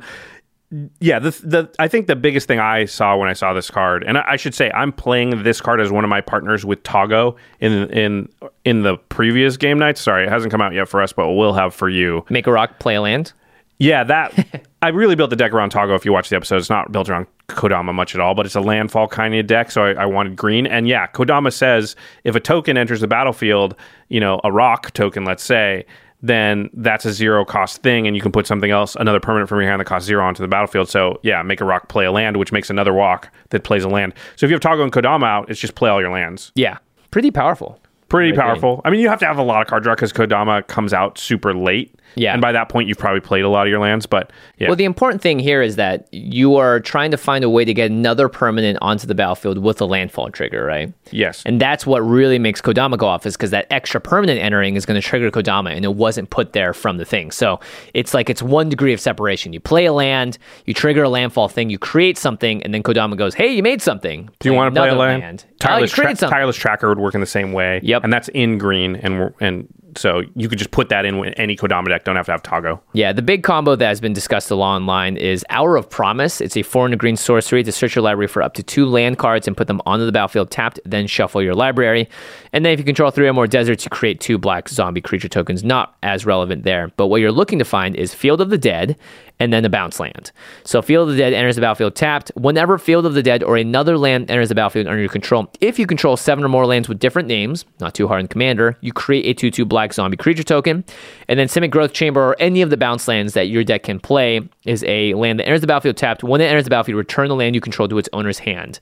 [0.99, 4.03] yeah, the the I think the biggest thing I saw when I saw this card,
[4.03, 6.82] and I, I should say I'm playing this card as one of my partners with
[6.84, 8.30] Toggo in in
[8.65, 10.01] in the previous game nights.
[10.01, 12.26] Sorry, it hasn't come out yet for us, but we'll have for you.
[12.30, 13.34] Make a rock, play a land.
[13.78, 15.95] Yeah, that I really built the deck around Toggo.
[15.95, 18.55] If you watch the episode, it's not built around Kodama much at all, but it's
[18.55, 19.69] a landfall kind of deck.
[19.69, 23.76] So I, I wanted green, and yeah, Kodama says if a token enters the battlefield,
[24.09, 25.86] you know, a rock token, let's say,
[26.24, 29.59] then that's a zero cost thing, and you can put something else, another permanent from
[29.59, 30.89] your hand that costs zero onto the battlefield.
[30.89, 33.89] So yeah, make a rock play a land, which makes another walk that plays a
[33.89, 34.13] land.
[34.38, 36.51] So if you have Toggo and Kodama out, it's just play all your lands.
[36.55, 36.78] Yeah.
[37.11, 37.78] Pretty powerful.
[38.07, 38.82] Pretty powerful.
[38.86, 41.17] I mean, you have to have a lot of card draw because Kodama comes out
[41.17, 41.93] super late.
[42.16, 42.34] Yeah.
[42.34, 44.05] and by that point, you've probably played a lot of your lands.
[44.05, 47.49] But yeah, Well, the important thing here is that you are trying to find a
[47.49, 50.93] way to get another permanent onto the battlefield with a landfall trigger, right?
[51.11, 54.76] yes, And that's what really makes Kodama go off is because that extra permanent entering
[54.76, 57.32] is going to trigger Kodama and it wasn't put there from the thing.
[57.32, 57.59] So
[57.93, 59.53] it's like it's one degree of separation.
[59.53, 63.16] You play a land, you trigger a landfall thing, you create something, and then Kodama
[63.18, 64.30] goes, Hey, you made something.
[64.39, 65.45] Do you want to play a land?
[65.47, 67.80] Oh, Tireless, tra- tireless tracker would work in the same way.
[67.84, 68.03] Yep.
[68.03, 69.68] and that's in green, and and
[69.98, 72.04] so you could just put that in with any Kodama deck.
[72.04, 72.80] Don't have to have Toggo.
[72.94, 76.41] Yeah, the big combo that has been discussed a lot online is Hour of Promise.
[76.41, 78.86] It's a four and a green sorcery to search your library for up to two
[78.86, 82.10] land cards and put them onto the battlefield tapped, then shuffle your library.
[82.52, 85.30] And then if you control three or more deserts, you create two black zombie creature
[85.30, 85.64] tokens.
[85.64, 88.98] Not as relevant there, but what you're looking to find is Field of the Dead
[89.40, 90.32] and then a bounce land.
[90.64, 92.32] So Field of the Dead enters the battlefield tapped.
[92.36, 95.80] Whenever Field of the Dead or another land enters the battlefield under your control, if
[95.80, 98.94] you control seven or more lands with different names, not too hard in Commander, you
[98.94, 100.84] create a 2 2 black zombie creature token.
[101.28, 104.00] And then Simic Growth Chamber or any of the bounce lands that your deck can
[104.00, 106.24] play is a land that enters the battlefield tapped.
[106.24, 108.80] When it enters the battlefield, return the land you control to its owner's hand.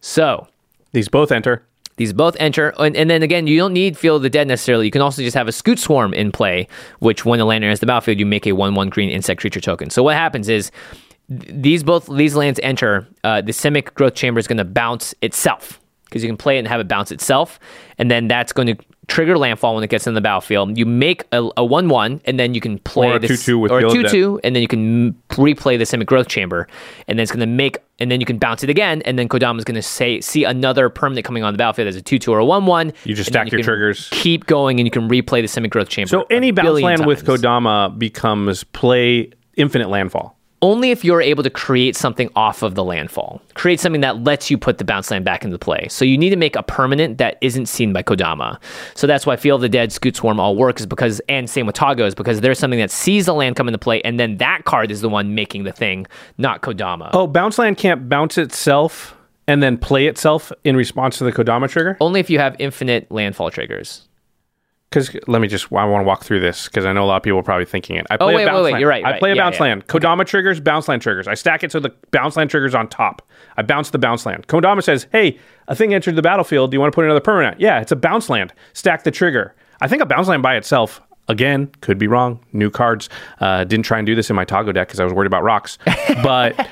[0.00, 0.48] So
[0.92, 1.64] These both enter.
[2.02, 4.86] These both enter, and, and then again, you don't need Field of the Dead necessarily.
[4.86, 6.66] You can also just have a Scute Swarm in play,
[6.98, 9.88] which when the land enters the battlefield, you make a one-one green insect creature token.
[9.88, 10.72] So what happens is
[11.28, 13.06] these both these lands enter.
[13.22, 16.58] Uh, the Simic Growth Chamber is going to bounce itself because you can play it
[16.58, 17.60] and have it bounce itself,
[17.98, 20.78] and then that's going to trigger landfall when it gets in the battlefield.
[20.78, 23.72] You make a, a one-one, and then you can play Or a this 2-2 with
[23.72, 23.92] or a Dead.
[23.92, 26.68] two-two, and then you can replay the Simic Growth Chamber,
[27.08, 29.28] and then it's going to make, and then you can bounce it again, and then
[29.28, 32.32] Kodama is going to say see another permanent coming on the battlefield as a two-two
[32.32, 32.92] or a one-one.
[33.04, 34.08] You just stack your triggers.
[34.12, 36.08] Keep going, and you can replay the Simic Growth Chamber.
[36.08, 37.24] So any bounce billion land with.
[37.24, 40.38] Kodama becomes play infinite landfall.
[40.62, 43.42] Only if you're able to create something off of the landfall.
[43.54, 45.88] Create something that lets you put the bounce land back into play.
[45.90, 48.62] So you need to make a permanent that isn't seen by Kodama.
[48.94, 51.66] So that's why Field of the Dead, Scute Swarm all work is because, and same
[51.66, 54.36] with Toggo is because there's something that sees the land come into play, and then
[54.36, 56.06] that card is the one making the thing,
[56.38, 57.10] not Kodama.
[57.12, 59.16] Oh, bounce land can't bounce itself
[59.48, 61.96] and then play itself in response to the Kodama trigger.
[62.00, 64.06] Only if you have infinite landfall triggers.
[64.92, 67.16] Because let me just, I want to walk through this because I know a lot
[67.16, 68.06] of people are probably thinking it.
[68.10, 68.80] I play Oh, wait, a bounce wait, wait, land.
[68.80, 69.18] you're right, I right.
[69.18, 69.62] play a Yeah, bounce yeah.
[69.62, 69.86] land.
[69.88, 71.26] Kodama triggers, bounce land triggers.
[71.26, 73.22] I stack it so the bounce land triggers on top.
[73.56, 74.46] I bounce the bounce land.
[74.48, 75.38] Kodama says, "Hey,
[75.68, 76.70] a thing entered the battlefield.
[76.70, 77.60] Do you want to put another permanent?
[77.60, 78.52] Yeah, it's a bounce land.
[78.74, 79.54] Stack the trigger.
[79.80, 82.40] I think a bounce land by itself." Again, could be wrong.
[82.52, 83.08] New cards.
[83.40, 85.42] Uh, didn't try and do this in my Toggo deck because I was worried about
[85.44, 85.78] rocks.
[86.22, 86.68] But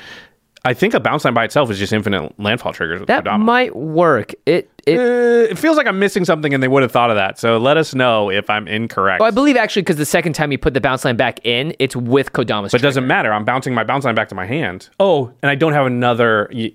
[0.63, 3.39] I think a bounce line by itself is just infinite landfall triggers That Kodama.
[3.43, 4.33] might work.
[4.45, 4.99] It it.
[4.99, 7.39] Uh, it feels like I'm missing something, and they would have thought of that.
[7.39, 9.19] So let us know if I'm incorrect.
[9.21, 11.73] well, I believe actually because the second time you put the bounce line back in,
[11.79, 12.71] it's with Kodama's.
[12.71, 13.33] but it doesn't matter.
[13.33, 14.89] I'm bouncing my bounce line back to my hand.
[14.99, 16.49] Oh, and I don't have another.
[16.53, 16.73] y-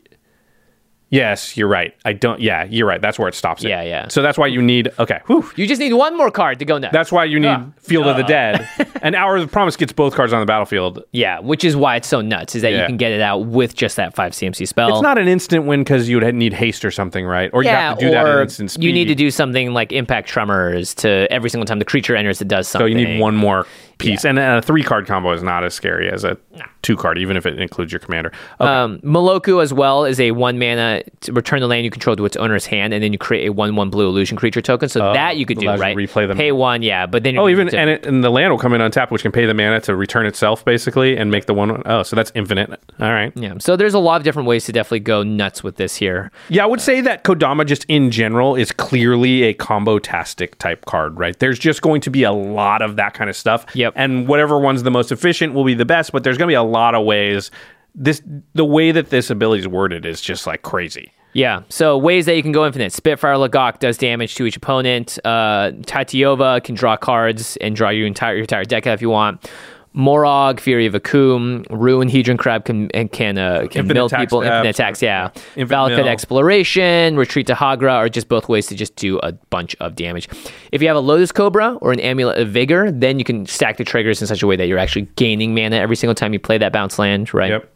[1.08, 1.94] Yes, you're right.
[2.04, 2.40] I don't.
[2.40, 3.00] Yeah, you're right.
[3.00, 3.62] That's where it stops.
[3.62, 3.68] It.
[3.68, 4.08] Yeah, yeah.
[4.08, 4.90] So that's why you need.
[4.98, 5.20] Okay.
[5.26, 5.48] Whew.
[5.54, 6.92] You just need one more card to go next.
[6.92, 7.66] That's why you need Ah.
[7.78, 8.68] Field of the Dead.
[9.02, 11.04] and Hour of the Promise gets both cards on the battlefield.
[11.12, 13.76] yeah, which is why it's so nuts is that you can get it out with
[13.76, 14.88] just that five CMC spell.
[14.90, 17.50] It's not an instant win because you would need haste or something, right?
[17.52, 18.84] Or you yeah, have to do that in or instant speed.
[18.86, 22.40] you need to do something like impact tremors to every single time the creature enters,
[22.40, 22.92] it does something.
[22.92, 23.64] So you need one more
[23.98, 26.36] piece, and a three card combo is not as scary as a
[26.82, 28.32] two card, even if it includes your commander.
[28.60, 28.70] Okay.
[28.70, 32.24] Um, Meloku as well is a one mana to return the land you control to
[32.24, 34.88] its owner's hand, and then you create a one one blue illusion creature token.
[34.88, 35.96] So that you could do right.
[35.96, 36.36] replay them.
[36.36, 38.72] Pay one, yeah, but then you're oh, even and, it, and the land will come
[38.72, 41.82] in untapped, which can pay the mana to return itself, basically, and make the one
[41.86, 42.70] oh so that's infinite.
[43.00, 43.32] All right.
[43.34, 43.54] yeah.
[43.58, 46.30] So there's a lot of different ways to definitely go nuts with this here.
[46.48, 50.84] Yeah, I would say that Kodama just in general is clearly a combo tastic type
[50.86, 51.38] card, right?
[51.38, 53.66] There's just going to be a lot of that kind of stuff.
[53.86, 53.92] Yep.
[53.96, 56.54] And whatever one's the most efficient will be the best, but there's going to be
[56.54, 57.50] a lot of ways.
[57.94, 58.20] This
[58.54, 61.12] the way that this ability is worded is just like crazy.
[61.32, 61.62] Yeah.
[61.68, 62.92] So ways that you can go infinite.
[62.92, 65.18] Spitfire Lagac does damage to each opponent.
[65.24, 69.10] Uh, Tatyova can draw cards and draw your entire your entire deck out if you
[69.10, 69.50] want.
[69.96, 74.42] Moraug, Fury of Akoum, Ruin Hedron Crab can and can uh, can attacks, people.
[74.42, 75.30] Infinite attacks, yeah.
[75.56, 76.06] Infinite Valakut.
[76.06, 80.28] Exploration, Retreat to Hagra are just both ways to just do a bunch of damage.
[80.70, 83.78] If you have a Lotus Cobra or an Amulet of Vigor, then you can stack
[83.78, 86.38] the triggers in such a way that you're actually gaining mana every single time you
[86.38, 87.50] play that bounce land, right?
[87.52, 87.72] Yep.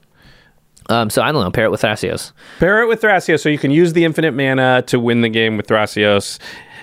[0.91, 2.33] Um, so I don't know, pair it with Thrasios.
[2.59, 5.57] Pair it with Thrasios so you can use the infinite mana to win the game
[5.57, 6.39] with Thrasios.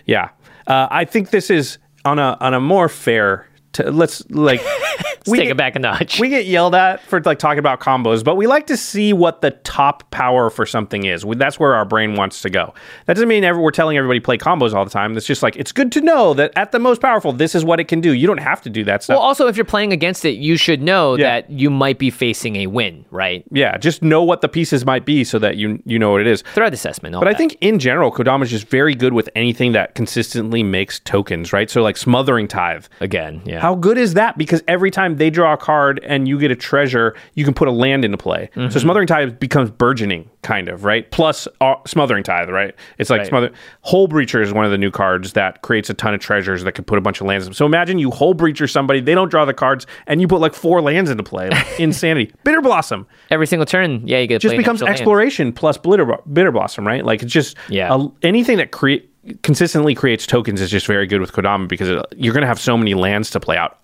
[0.06, 0.30] Yeah.
[0.66, 4.62] Uh, I think this is on a on a more fair to, let's like
[5.28, 6.20] we take get- it back a notch.
[6.20, 9.42] We get yelled at for like talking about combos, but we like to see what
[9.42, 11.26] the top power for something is.
[11.26, 12.74] We- That's where our brain wants to go.
[13.06, 15.16] That doesn't mean ever, we're telling everybody play combos all the time.
[15.18, 17.80] It's just like it's good to know that at the most powerful, this is what
[17.80, 18.12] it can do.
[18.14, 19.16] You don't have to do that stuff.
[19.16, 21.24] Well, also, if you're playing against it, you should know Yeah.
[21.42, 23.44] that you might be facing a win, right?
[23.52, 26.28] yeah, just know what the pieces might be so that you you know what it
[26.28, 26.42] is.
[26.54, 27.16] Threat assessment.
[27.16, 30.64] all But I think in general, Kodama is just very good with anything that consistently
[30.64, 31.70] makes tokens, right?
[31.70, 32.86] So like smothering tithe.
[33.02, 33.60] again, yeah.
[33.60, 34.38] How good is that?
[34.38, 37.68] Because every time they draw a card and you get a treasure, you can put
[37.68, 38.50] a land into play.
[38.56, 38.70] Mm-hmm.
[38.72, 41.10] So Smothering Tithe becomes burgeoning, kind of, right?
[41.12, 42.74] Plus uh, Smothering Tithe, right?
[42.98, 43.28] It's like Right.
[43.28, 43.52] Smother.
[43.86, 46.86] Hullbreacher is one of the new cards that creates a ton of treasures that could
[46.88, 47.54] put a bunch of lands in.
[47.54, 50.82] So imagine you Hullbreacher somebody, they don't draw the cards, and you put like four
[50.82, 51.50] lands into play.
[51.50, 52.32] Like, insanity.
[52.46, 57.04] Bitterblossom Every single turn, yeah, you get just becomes exploration plus bitter, bitter blossom, right?
[57.06, 57.94] Like it's just Yeah.
[57.94, 59.12] a- anything that create
[59.44, 62.60] consistently creates tokens is just very good with Kodama because it, you're going to have
[62.60, 63.78] so many lands to play out.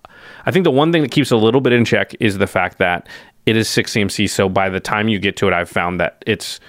[0.46, 2.78] I think the one thing that keeps a little bit in check is the fact
[2.78, 3.08] that
[3.46, 4.28] it is six CMC.
[4.28, 6.60] So by the time you get to it, I've found that it's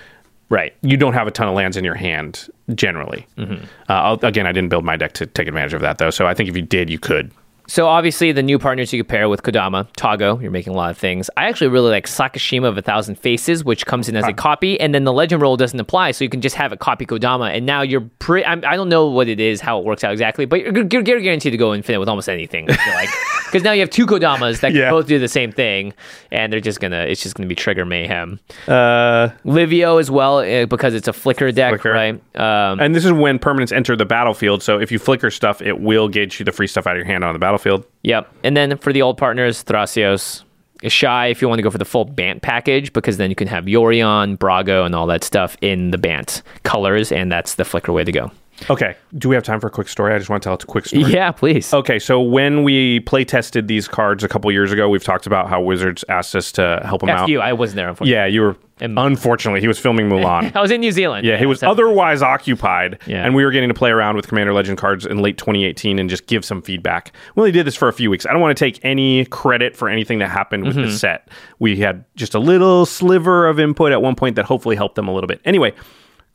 [0.49, 0.73] right.
[0.81, 3.27] You don't have a ton of lands in your hand generally.
[3.37, 3.65] Mm-hmm.
[3.89, 6.09] Uh, again, I didn't build my deck to take advantage of that though.
[6.09, 7.31] So I think if you did, you could.
[7.67, 10.91] So obviously, the new partners you could pair with Kodama, Toggo, you're making a lot
[10.91, 11.29] of things.
[11.35, 14.79] I actually really like Sakashima of a Thousand Faces, which comes in as a copy,
[14.79, 17.49] and then the legend roll doesn't apply, so you can just have it copy Kodama,
[17.55, 18.45] and now you're pretty.
[18.45, 21.19] I don't know what it is, how it works out exactly, but you're, you're, you're
[21.21, 22.69] guaranteed to go infinite with almost anything.
[22.69, 23.09] I feel like
[23.45, 24.91] because now you have two Kodamas that can Yeah.
[24.91, 25.93] both do the same thing,
[26.31, 26.97] and they're just gonna.
[27.01, 28.39] It's just gonna be trigger mayhem.
[28.67, 31.91] Uh, Livio as well uh, because it's a flicker deck, Flicker.
[31.91, 32.13] right?
[32.35, 34.61] Um, and this is when permanents enter the battlefield.
[34.61, 37.05] So if you flicker stuff, it will gauge you the free stuff out of your
[37.07, 37.54] hand on the battlefield.
[38.03, 38.31] Yep.
[38.43, 40.43] And then for the old partners, Thrasios,
[40.83, 43.47] Ishai, if you want to go for the full Bant package, because then you can
[43.47, 47.91] have Yorion, Brago, and all that stuff in the Bant colors, and that's the Flicker
[47.91, 48.31] way to go.
[48.69, 48.95] Okay.
[49.17, 50.13] Do we have time for a quick story?
[50.13, 51.03] I just want to tell a quick story.
[51.03, 51.73] Yeah, please.
[51.73, 55.49] Okay, so when we play tested these cards a couple years ago, we've talked about
[55.49, 57.29] how Wizards asked us to help them That's out.
[57.29, 57.41] you.
[57.41, 58.13] I wasn't there, unfortunately.
[58.13, 58.55] Yeah, you were.
[58.79, 60.53] And- unfortunately, he was filming Mulan.
[60.55, 61.25] I was in New Zealand.
[61.25, 63.25] Yeah, he was otherwise occupied, Yeah.
[63.25, 66.09] and we were getting to play around with Commander Legend cards in late 2018 and
[66.09, 67.11] just give some feedback.
[67.35, 68.25] We only did this for a few weeks.
[68.25, 70.87] I don't want to take any credit for anything that happened with Mm-hmm.
[70.87, 71.29] the set.
[71.59, 75.07] We had just a little sliver of input at one point that hopefully helped them
[75.07, 75.39] a little bit.
[75.45, 75.73] Anyway,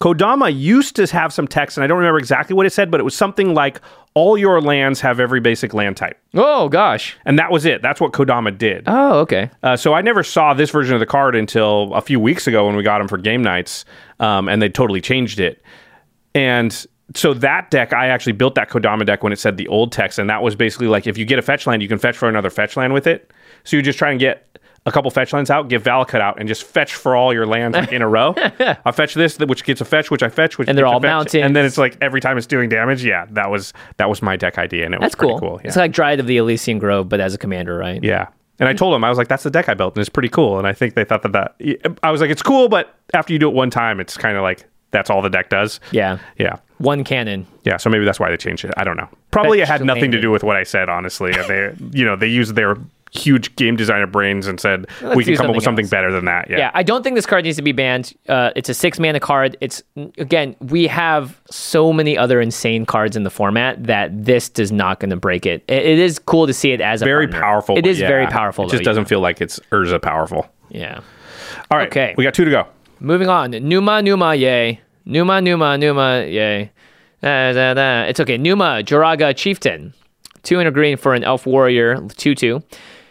[0.01, 3.01] Kodama used to have some text, and I don't remember exactly what it said, but
[3.01, 3.82] it was something like
[4.14, 6.18] all your lands have every basic land type.
[6.34, 7.18] Oh, gosh.
[7.26, 7.82] And that was it.
[7.82, 8.84] That's what Kodama did.
[8.86, 9.51] Oh, okay.
[9.62, 12.66] Uh, so I never saw this version of the card until a few weeks ago
[12.66, 13.84] when we got them for game nights,
[14.20, 15.62] um, and they totally changed it.
[16.34, 19.92] And so that deck, I actually built that Kodama deck when it said the old
[19.92, 22.16] text, and that was basically like if you get a fetch land, you can fetch
[22.16, 23.30] for another fetch land with it.
[23.64, 24.49] So you just try and get
[24.87, 27.76] a couple fetch lands out, get Valakut out, and just fetch for all your lands
[27.76, 28.35] like, in a row.
[28.37, 31.01] I fetch this, which gets a fetch, which I fetch, which And they're gets all
[31.01, 31.45] fetch, mountains.
[31.45, 33.05] and then it's like every time it's doing damage.
[33.05, 35.41] Yeah, that was that was my deck idea, and it That's was pretty cool.
[35.41, 35.61] cool.
[35.62, 35.68] Yeah.
[35.68, 38.03] It's like Dryad of the Ilysian Grove, but as a commander, right?
[38.03, 38.28] Yeah.
[38.59, 40.28] And I told them, I was like, that's the deck I built and it's pretty
[40.28, 40.59] cool.
[40.59, 41.55] And I think they thought that that,
[42.03, 44.43] I was like, it's cool, but after you do it one time, it's kind of
[44.43, 45.81] like, that's all the deck does.
[45.93, 46.18] Yeah.
[46.37, 46.57] Yeah.
[46.76, 47.47] One cannon.
[47.64, 47.78] Yeah.
[47.78, 48.74] So maybe that's why they changed it.
[48.76, 49.09] I don't know.
[49.31, 51.33] Probably it had nothing to do with what I said, honestly.
[51.33, 52.76] they, you know, they used their
[53.13, 55.91] huge game designer brains and said, Let's we can come up with something else.
[55.91, 56.49] better than that.
[56.49, 56.59] Yeah.
[56.59, 58.15] Yeah, I don't think this card needs to be banned.
[58.29, 59.57] Uh, it's a six mana card.
[59.61, 59.83] It's
[60.19, 65.01] again, we have so many other insane cards in the format that this does not
[65.01, 65.65] going to break it.
[65.69, 65.85] it.
[65.85, 67.41] It is cool to see it as a Very partner.
[67.41, 67.79] powerful.
[67.79, 68.67] It is yeah, very powerful.
[68.67, 70.49] It just though, doesn't feel like it's Urza powerful.
[70.69, 71.01] Yeah.
[71.71, 71.89] All right.
[71.89, 72.15] Okay.
[72.17, 72.67] We got two to go.
[73.01, 73.51] Moving on.
[73.51, 74.81] Numa, Numa, yay.
[75.05, 76.71] Numa, Numa, Numa, yay.
[77.23, 78.03] Da, da, da.
[78.05, 78.39] It's okay.
[78.39, 79.95] Numa, Joraga Chieftain.
[80.43, 82.63] Two and a green for an elf warrior, 2 2.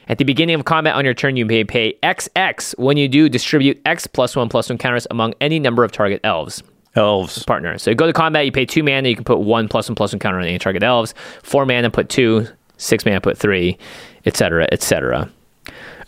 [0.09, 2.77] At the beginning of combat on your turn, you may pay XX.
[2.79, 6.19] When you do, distribute X plus one plus one counters among any number of target
[6.23, 6.63] elves.
[6.95, 7.43] Elves.
[7.43, 7.77] partner.
[7.77, 9.95] So you go to combat, you pay two mana, you can put one plus one
[9.95, 11.13] plus one counter on any target elves.
[11.43, 12.47] Four mana, put two.
[12.77, 13.77] Six mana, put three,
[14.25, 15.29] etc., etc.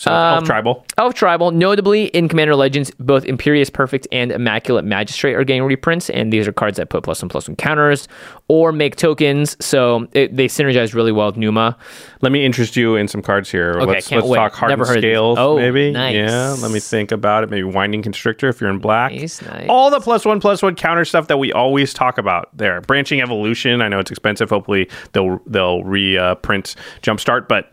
[0.02, 0.84] So Um, elf tribal.
[0.98, 6.10] Elf Tribal, notably in Commander Legends, both Imperious Perfect and Immaculate Magistrate are getting reprints,
[6.10, 8.08] and these are cards that put plus one plus one counters
[8.48, 9.56] or make tokens.
[9.64, 11.78] So it, they synergize really well with Numa.
[12.22, 13.74] Let me interest you in some cards here.
[13.76, 14.38] let's can't let's wait.
[14.38, 15.12] talk hardened Never heard of these.
[15.12, 15.92] scales, Oh, maybe.
[15.92, 16.16] nice.
[16.16, 17.52] Yeah, let me think about it.
[17.52, 19.12] Maybe winding constrictor if you're in black.
[19.12, 19.68] Nice, nice.
[19.70, 22.82] All the plus one plus one counter stuff that we always talk about there.
[22.82, 23.84] Branching evolution.
[23.84, 24.50] I know it's expensive.
[24.50, 27.72] Hopefully they'll they'll reprint jumpstart, but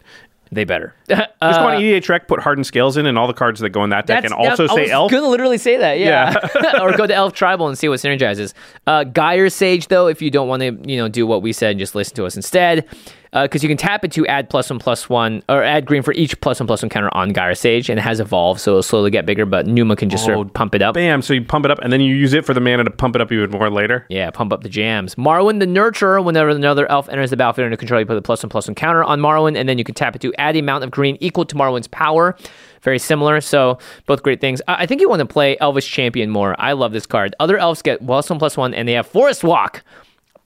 [0.51, 0.95] They better.
[1.09, 3.91] just go on EDHREC, put hardened scales in, and all the cards that go in
[3.91, 5.11] that deck, and also I say elf.
[5.11, 6.35] gonna literally say that, yeah.
[6.81, 8.55] or go to Elf Tribal and see what synergizes.
[8.87, 11.73] Uh, Gyre Sage, though, if you don't want to, you know, do what we said,
[11.73, 12.87] and just listen to us instead,
[13.33, 16.03] Uh, because you can tap it to add plus one plus one or add green
[16.03, 18.73] for each plus one plus one counter on Gyre Sage, and it has evolved, so
[18.73, 19.45] it'll slowly get bigger.
[19.45, 20.95] But Numa can just sort Oh, of pump it up.
[20.95, 21.21] Bam!
[21.23, 23.15] So you pump it up, and then you use it for the mana to pump
[23.17, 24.07] it up even more later.
[24.09, 25.15] Yeah, pump up the jams.
[25.17, 28.43] Marwyn the Nurturer, whenever another elf enters the battlefield under control, you put a plus
[28.43, 30.61] one plus one counter on Marwyn, and then you can tap it to add the
[30.61, 32.37] amount of green equal to Marwyn's power.
[32.83, 34.63] Very similar, so both great things.
[34.69, 36.55] I I think you want to play Elvish Champion more.
[36.59, 37.35] I love this card.
[37.41, 39.83] Other elves get plus one plus one, and they have Forest Walk.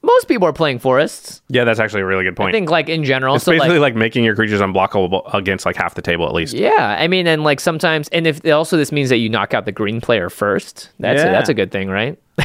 [0.05, 1.42] Most people are playing forests.
[1.48, 2.48] Yeah, that's actually a really good point.
[2.48, 5.64] I think, like in general, it's so basically like, like, making your creatures unblockable against
[5.64, 6.55] like half the table at least.
[6.55, 9.64] yeah, I mean, and like sometimes, and if also this means that you knock out
[9.64, 12.18] the green player first, that's a, that's a good thing, right?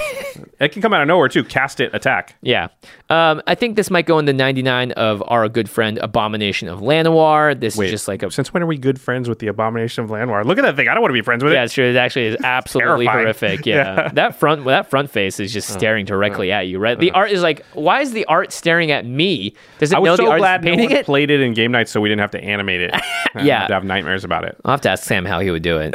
[0.59, 1.43] It can come out of nowhere too.
[1.43, 2.35] Cast it, attack.
[2.41, 2.69] Yeah.
[3.09, 6.79] Um, I think this might go in the 99 of our good friend Abomination of
[6.79, 7.59] Llanowar.
[7.59, 8.31] This is just like a.
[8.31, 10.45] Since when are we good friends with the abomination of Llanowar?
[10.45, 10.87] Look at that thing.
[10.87, 11.65] I don't want to be friends with Yeah, it.
[11.65, 11.85] it's true.
[11.85, 13.65] It actually is absolutely horrific.
[13.65, 14.09] Yeah.
[14.13, 15.79] that front that front face is just uh-huh.
[15.79, 16.61] staring directly uh-huh.
[16.61, 16.79] at you.
[16.79, 16.99] Right.
[16.99, 17.19] The uh-huh.
[17.19, 19.53] art is like, why is the art staring at me?
[19.77, 21.05] Does it I know was the so art's glad painting it?
[21.05, 22.95] played it in game night, so we didn't have to animate it.
[23.37, 23.61] Yeah.
[23.61, 24.57] have have nightmares about it.
[24.65, 25.93] I'll have to ask Sam how he would do it.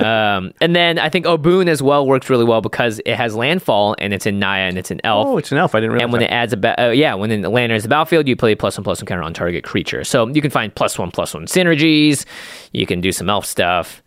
[0.00, 3.94] Um, and then I think Obuun as well works really well because it has landfall
[3.98, 5.26] and it's in Naya and it's an elf.
[5.28, 5.74] Oh, it's an elf.
[5.74, 6.04] I didn't realize.
[6.04, 6.30] And when that.
[6.30, 8.78] it adds a ba- uh, yeah, when the land enters the battlefield, you play plus
[8.78, 10.02] one plus one counter on target creature.
[10.04, 12.24] So you can find plus one plus one synergies.
[12.72, 14.02] You can do some elf stuff.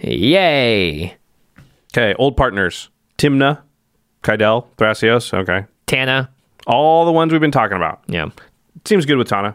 [0.00, 1.16] Yay!
[1.92, 3.60] okay, old partners: Tymna,
[4.22, 5.32] Kydele, Thrasios.
[5.32, 6.30] Okay, Tana,
[6.66, 8.02] all the ones we've been talking about.
[8.06, 8.28] yeah,
[8.84, 9.54] Seems good with Tana,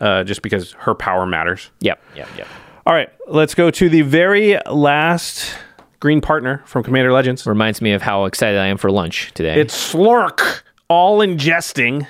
[0.00, 1.70] uh, just because her power matters.
[1.80, 2.48] yep, yep, yep.
[2.84, 5.54] All right, let's go to the very last
[6.00, 7.46] green partner from Commander Legends.
[7.46, 9.60] Reminds me of how excited I am for lunch today.
[9.60, 12.06] It's Slurrk, all ingesting.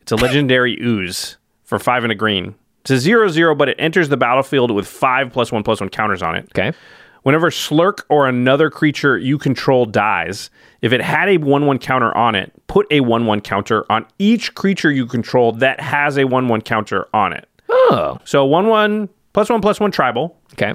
[0.00, 2.56] It's a legendary ooze for five and a green.
[2.80, 5.90] It's a zero zero, but it enters the battlefield with five plus one plus one
[5.90, 6.48] counters on it.
[6.56, 6.76] okay.
[7.22, 10.48] Whenever Slurrk or another creature you control dies,
[10.80, 14.06] if it had a 1 1 counter on it, put a 1 1 counter on
[14.18, 17.46] each creature you control that has a 1 1 counter on it.
[17.68, 20.36] Oh, So 1 1 plus 1 plus 1 tribal.
[20.54, 20.74] okay.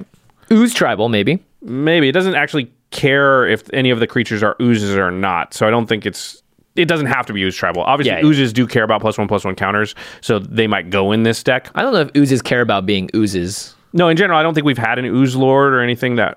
[0.52, 1.42] Ooze tribal, maybe.
[1.62, 2.08] Maybe.
[2.08, 5.54] It doesn't actually care if any of the creatures are oozes or not.
[5.54, 6.42] So I don't think it's.
[6.76, 7.82] It doesn't have to be ooze tribal.
[7.82, 8.26] Obviously, Yeah, yeah.
[8.26, 11.42] oozes do care about plus one plus one counters, so they might go in this
[11.42, 11.70] deck.
[11.74, 13.74] I don't know if oozes care about being oozes.
[13.92, 16.36] No, in general, I don't think we've had an ooze lord or anything that.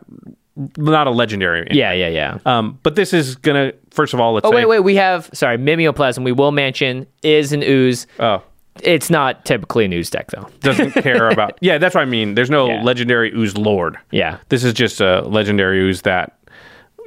[0.77, 1.67] Not a legendary.
[1.71, 2.37] Yeah, yeah, yeah.
[2.45, 3.73] Um, but this is gonna.
[3.91, 4.55] First of all, let's Oh say.
[4.57, 4.79] wait, wait.
[4.79, 6.23] We have sorry, mimeoplasm.
[6.23, 8.07] We will mention is an ooze.
[8.19, 8.41] Oh,
[8.83, 10.47] It's not typically an ooze deck though.
[10.61, 11.57] doesn't care about.
[11.61, 12.35] Yeah, that's what I mean.
[12.35, 12.83] There's no Yeah.
[12.83, 13.97] legendary ooze lord.
[14.11, 14.37] Yeah.
[14.49, 16.33] This is just a legendary ooze that.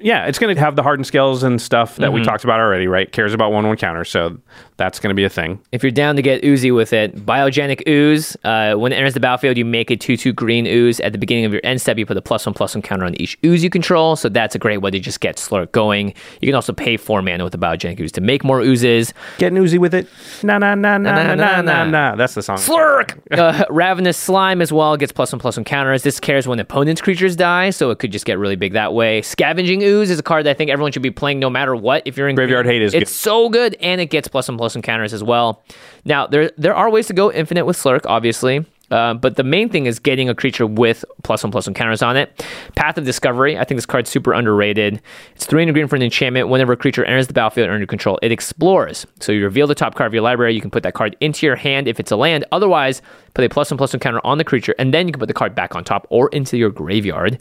[0.02, 2.14] Yeah, it's going to have the hardened scales and stuff that Mm-hmm.
[2.14, 3.10] we talked about already, right?
[3.10, 4.36] Cares about one one counter, so
[4.76, 5.60] that's going to be a thing.
[5.70, 8.36] If you're down to get oozy with it, biogenic ooze.
[8.44, 10.98] Uh, when it enters the battlefield, you make a two-two green ooze.
[11.00, 13.04] At the beginning of your end step, you put a plus one plus one counter
[13.04, 14.16] on each ooze you control.
[14.16, 16.14] So that's a great way to just get Slurrk going.
[16.40, 19.14] You can also pay four mana with the biogenic ooze to make more oozes.
[19.38, 20.08] Getting oozy with it.
[20.42, 21.84] Na na na na na, na na, na na.
[21.84, 22.16] na na.
[22.16, 22.56] That's the song.
[22.56, 23.18] Slurrk!
[23.38, 26.02] uh, Ravenous Slime as well gets plus one plus one counters.
[26.02, 29.22] This cares when opponent's creatures die, so it could just get really big that way.
[29.22, 32.02] Scavenging Ooze is a card that I think everyone should be playing no matter what.
[32.06, 33.14] If you're in Graveyard Hate is it's good.
[33.14, 35.62] so good, and it gets plus one plus one counters as well.
[36.04, 38.64] Now there there are ways to go infinite with Slurrk, obviously.
[38.90, 42.02] Uh, but the main thing is getting a creature with plus one plus one counters
[42.02, 42.44] on it.
[42.76, 43.56] Path of Discovery.
[43.56, 45.00] I think this card's super underrated.
[45.34, 46.48] It's three and a green for an enchantment.
[46.48, 49.06] Whenever a creature enters the battlefield under your control, it explores.
[49.20, 50.54] So you reveal the top card of your library.
[50.54, 52.44] You can put that card into your hand if it's a land.
[52.52, 53.00] Otherwise,
[53.32, 55.28] put a plus one plus one counter on the creature, and then you can put
[55.28, 57.38] the card back on top or into your graveyard.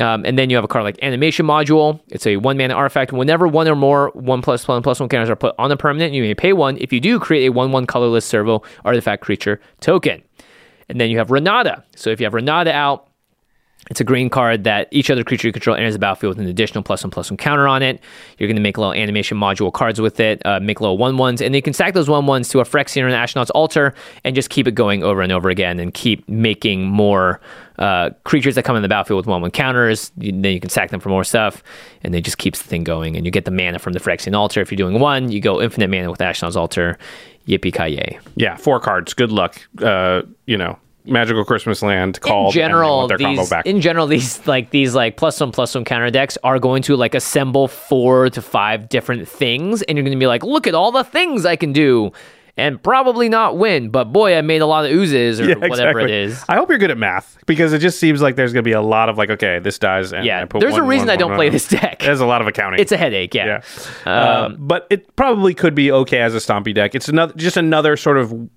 [0.00, 2.00] Um, and then you have a card like Animation Module.
[2.08, 3.12] It's a one mana artifact.
[3.12, 6.14] Whenever one or more one plus one plus one counters are put on a permanent,
[6.14, 6.78] you may pay one.
[6.78, 10.22] If you do, create a one one colorless servo artifact creature token.
[10.88, 11.84] And then you have Renata.
[11.94, 13.08] So if you have Renata out,
[13.90, 16.48] it's a green card that each other creature you control enters the battlefield with an
[16.48, 18.00] additional plus one plus one counter on it.
[18.38, 21.42] You're going to make little animation module cards with it, uh, make little one ones,
[21.42, 24.34] and you can stack those one ones to a Phyrexian or an Ashnod's altar and
[24.34, 27.40] just keep it going over and over again and keep making more
[27.78, 30.12] uh, creatures that come in the battlefield with one one counters.
[30.16, 31.62] You, then you can stack them for more stuff,
[32.02, 33.16] and it just keeps the thing going.
[33.16, 34.60] And you get the mana from the Phyrexian altar.
[34.60, 36.98] If you're doing one, you go infinite mana with Ashnod's altar.
[37.48, 39.14] Yippee ki Yeah, four cards.
[39.14, 39.60] Good luck.
[39.82, 42.54] Uh, you know, magical Christmas land called.
[42.54, 43.66] in general, their combo these back.
[43.66, 46.96] in general these like these like plus one plus one counter decks are going to
[46.96, 50.74] like assemble four to five different things, and you're going to be like, look at
[50.74, 52.12] all the things I can do,
[52.56, 53.90] and probably not win.
[53.90, 56.04] But boy, I made a lot of oozes or yeah, whatever exactly.
[56.04, 56.44] it is.
[56.48, 58.72] I hope you're good at math because it just seems like there's going to be
[58.72, 60.12] a lot of like, okay, this dies.
[60.12, 62.00] And Yeah, I put there's a reason one, I don't one, play this deck.
[62.00, 62.80] There's a lot of accounting.
[62.80, 63.34] It's a headache.
[63.34, 63.62] Yeah.
[64.06, 66.94] yeah, uh, but it probably could be okay as a stompy deck.
[66.94, 68.48] It's another, just another sort of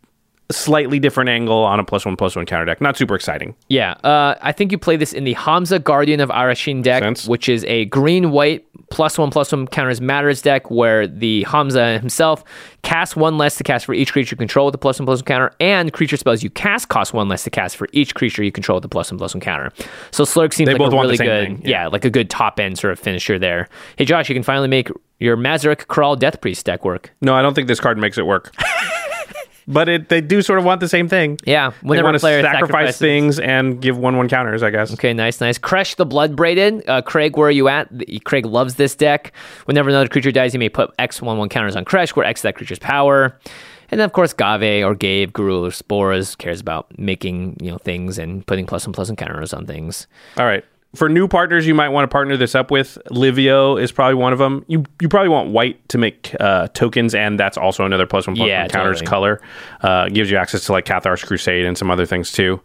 [0.51, 2.81] slightly different angle on a plus one plus one counter deck.
[2.81, 3.55] Not super exciting.
[3.69, 7.49] Yeah, uh, I think you play this in the Hamza Guardian of Arashin deck, which
[7.49, 12.43] is a green white plus one plus one counters matters deck where the Hamza himself
[12.83, 15.19] casts one less to cast for each creature you control with the plus one plus
[15.19, 18.43] one counter, and creature spells you cast cost one less to cast for each creature
[18.43, 19.71] you control with the plus one plus one counter.
[20.11, 21.83] So Slurrk seems They like both a really good, yeah.
[21.83, 23.67] yeah, like a good top end sort of finisher there.
[23.97, 24.89] Hey Josh, you can finally make
[25.19, 27.11] your Mazirek Kraul Death Priest deck work.
[27.21, 28.53] No, I don't think this card makes it work.
[29.67, 31.39] but it, they do sort of want the same thing.
[31.45, 34.63] Yeah, They want to sacrifice sacrifices- things and give one one counters.
[34.63, 34.93] I guess.
[34.93, 35.57] Okay, nice, nice.
[35.57, 36.87] Kresh the Bloodbraided.
[36.87, 37.87] Uh, Craig, where are you at?
[37.91, 39.31] The- Craig loves this deck.
[39.65, 42.39] Whenever another creature dies, you may put X one one counters on Kresh, where X
[42.39, 43.37] is that creature's power.
[43.91, 47.77] And then, of course, Gave or Gabe, Guru or Spores cares about making you know
[47.77, 50.07] things and putting plus and plus and counters on things.
[50.37, 50.65] All right.
[50.95, 52.97] For new partners, you might want to partner this up with.
[53.11, 54.63] Livio is probably one of them.
[54.67, 58.35] You you probably want white to make uh, tokens, and that's also another plus one
[58.35, 59.09] plus Yeah, one counters totally.
[59.09, 59.41] color.
[59.81, 62.61] Uh, gives you access to like Cathar's Crusade and some other things too.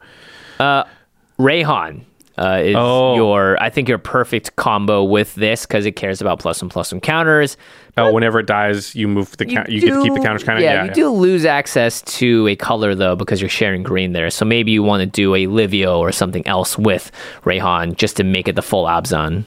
[1.39, 2.05] Reyhan
[2.41, 3.14] uh, is Oh.
[3.14, 6.91] your, I think, your perfect combo with this because it cares about plus and plus
[6.93, 7.57] and counters.
[7.97, 9.68] Oh, whenever it dies, you move the count.
[9.68, 10.62] You, get to keep the counters kind of.
[10.62, 10.95] Yeah, Yeah, you yeah.
[10.95, 14.30] do lose access to a color though because you're sharing green there.
[14.30, 17.11] So maybe you want to do a Livio or something else with
[17.45, 19.45] Reyhan just to make it the full Abzan.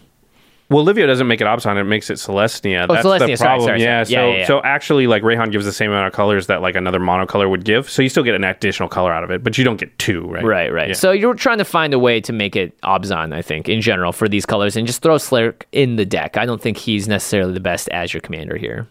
[0.73, 2.87] Well, Livio doesn't make it Abzan; it makes it Selesnya.
[2.89, 3.67] Oh, That's Selesnya, the sorry, problem.
[3.67, 4.05] sorry, yeah, sorry.
[4.05, 4.47] so Yeah, yeah, yeah.
[4.47, 7.63] so actually, like Reyhan gives the same amount of colors that like another monocolor would
[7.63, 7.89] give.
[7.89, 10.27] So you still get an additional color out of it, but you don't get two,
[10.27, 10.43] right?
[10.43, 10.87] Right, right.
[10.89, 10.93] Yeah.
[10.95, 14.11] So you're trying to find a way to make it Abzan, I think, in general
[14.11, 16.37] for these colors and just throw Slurrk in the deck.
[16.37, 18.87] I don't think he's necessarily the best your commander here.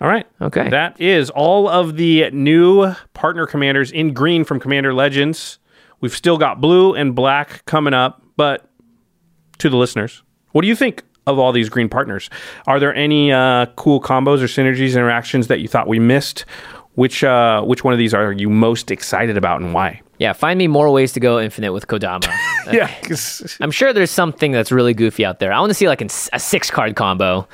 [0.00, 0.26] All right.
[0.40, 0.68] Okay.
[0.68, 5.58] That is all of the new partner commanders in green from Commander Legends.
[6.00, 8.70] We've still got blue and black coming up, but
[9.58, 10.22] to the listeners,
[10.52, 12.30] what do you think of all these green partners?
[12.66, 16.44] Are there any uh, cool combos or synergies, interactions that you thought we missed?
[16.94, 20.00] Which uh, which one of these are you most excited about and why?
[20.18, 22.26] Yeah, find me more ways to go infinite with Kodama.
[22.72, 25.52] Yeah, 'cause- I'm sure there's something that's really goofy out there.
[25.52, 27.46] I want to see like a six card combo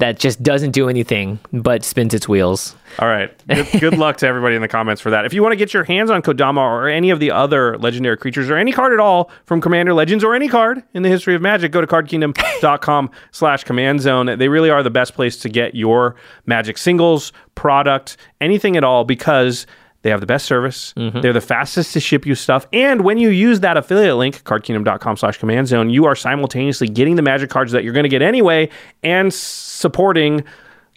[0.00, 2.74] that just doesn't do anything but spins its wheels.
[2.98, 3.30] All right.
[3.46, 5.26] Good, good luck to everybody in the comments for that.
[5.26, 8.16] If you want to get your hands on Kodama or any of the other legendary
[8.16, 11.34] creatures or any card at all from Commander Legends or any card in the history
[11.34, 14.38] of Magic, go to cardkingdom.com slash command zone.
[14.38, 19.04] They really are the best place to get your Magic singles, product, anything at all
[19.04, 19.66] because
[20.02, 20.94] they have the best service.
[20.96, 21.20] Mm-hmm.
[21.20, 22.66] They're the fastest to ship you stuff.
[22.72, 27.16] And when you use that affiliate link, cardkingdom.com slash command zone, you are simultaneously getting
[27.16, 28.70] the magic cards that you're going to get anyway
[29.02, 30.44] and supporting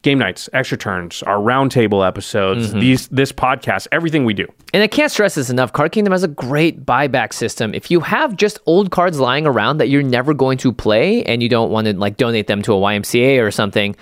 [0.03, 2.79] game nights, extra turns, our roundtable episodes, mm-hmm.
[2.79, 4.45] these this podcast, everything we do.
[4.73, 5.73] And I can't stress this enough.
[5.73, 7.73] Card Kingdom has a great buyback system.
[7.73, 11.41] If you have just old cards lying around that you're never going to play and
[11.41, 13.95] you don't want to like donate them to a YMCA or something,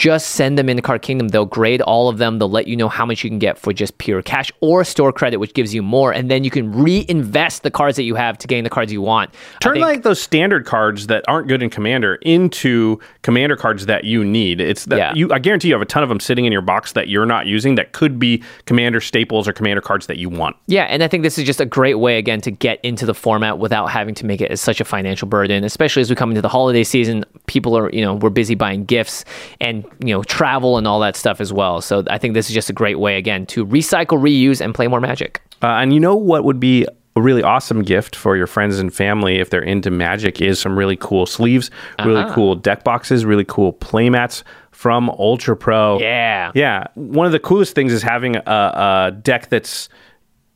[0.00, 1.28] just send them into Card Kingdom.
[1.28, 2.38] They'll grade all of them.
[2.38, 5.12] They'll let you know how much you can get for just pure cash or store
[5.12, 6.10] credit, which gives you more.
[6.10, 9.02] And then you can reinvest the cards that you have to gain the cards you
[9.02, 9.28] want.
[9.60, 14.04] Turn think- like those standard cards that aren't good in Commander into Commander cards that
[14.04, 14.58] you need.
[14.62, 15.12] It's that Yeah.
[15.14, 15.30] you.
[15.34, 17.46] I guarantee you have a ton of them sitting in your box that you're not
[17.46, 20.56] using that could be Commander staples or Commander cards that you want.
[20.66, 23.12] Yeah, and I think this is just a great way again to get into the
[23.12, 26.30] format without having to make it as such a financial burden, especially as we come
[26.30, 27.26] into the holiday season.
[27.46, 29.26] People are, you know, we're busy buying gifts
[29.60, 31.80] and you know travel and all that stuff as well.
[31.80, 34.86] So I think this is just a great way again to recycle, reuse, and play
[34.88, 35.40] more Magic.
[35.62, 36.86] Uh, and you know what would be
[37.16, 40.78] a really awesome gift for your friends and family if they're into Magic is some
[40.78, 41.70] really cool sleeves,
[42.04, 42.34] really Uh-huh.
[42.34, 45.98] cool deck boxes, really cool playmats from Ultra Pro.
[45.98, 46.52] Yeah.
[46.54, 46.86] Yeah.
[46.94, 49.88] One of the coolest things is having a, a deck that's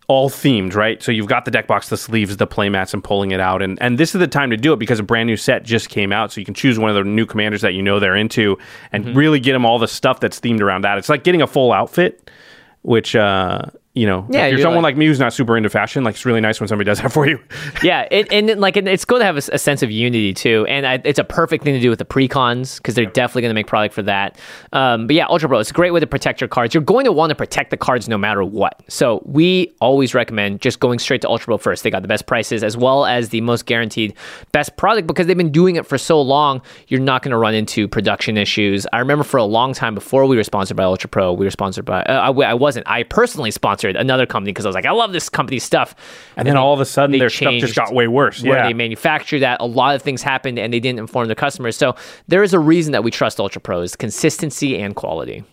[0.07, 1.03] all themed, right?
[1.03, 3.63] So you've got the deck box, the sleeves, the playmats, and pulling it out.
[3.63, 5.89] And and this is the time to do it because a brand new set just
[5.89, 6.33] came out.
[6.33, 8.59] So you can choose one of the new commanders that you know they're into
[8.93, 9.17] and Mm-hmm.
[9.19, 10.99] really get them all the stuff that's themed around that.
[10.99, 12.31] It's like getting a full outfit,
[12.83, 13.63] which uh
[13.95, 16.03] you know, Yeah, if you're, you're someone like- like, me who's not super into fashion,
[16.03, 17.39] like it's really nice when somebody does that for you.
[17.83, 20.85] yeah, it, and like it, it's good to have a sense of unity too, and
[20.87, 23.55] I, it's a perfect thing to do with the precons because they're definitely going to
[23.55, 24.37] make product for that.
[24.73, 26.75] Um, but yeah, Ultra Pro, it's a great way to protect your cards.
[26.75, 28.83] You're going to want to protect the cards no matter what.
[28.89, 31.85] So we always recommend just going straight to Ultra Pro first.
[31.85, 34.15] They got the best prices as well as the most guaranteed
[34.51, 36.61] best product because they've been doing it for so long.
[36.89, 38.89] You're not going to run into production issues.
[38.93, 41.51] I remember for a long time before we were sponsored by Ultra Pro, we were
[41.53, 42.03] sponsored by.
[42.03, 42.89] Uh, I, I wasn't.
[42.89, 45.95] I personally sponsored another company because I was like, I love this company's stuff.
[46.37, 48.43] And then all of a sudden, their stuff just got way worse.
[48.43, 48.67] where Yeah.
[48.67, 49.61] they manufacture that.
[49.61, 51.77] A lot of things happened and they didn't inform their customers.
[51.77, 51.95] So
[52.29, 55.45] there is a reason that we trust Ultra Pros consistency and quality.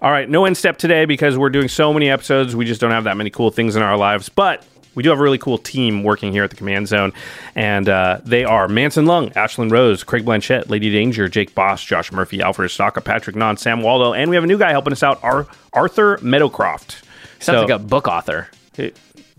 [0.00, 2.54] All right, no end step today because we're doing so many episodes.
[2.54, 4.28] We just don't have that many cool things in our lives.
[4.28, 4.64] But
[4.94, 7.12] we do have a really cool team working here at the Command Zone.
[7.56, 12.12] And uh, they are Manson Lung, Ashlyn Rose, Craig Blanchett, Lady Danger, Jake Boss, Josh
[12.12, 14.12] Murphy, Alfred Stocka, Patrick Non, Sam Waldo.
[14.12, 17.02] And we have a new guy helping us out, Ar- Arthur Meadowcroft.
[17.40, 18.48] Sounds like a book author.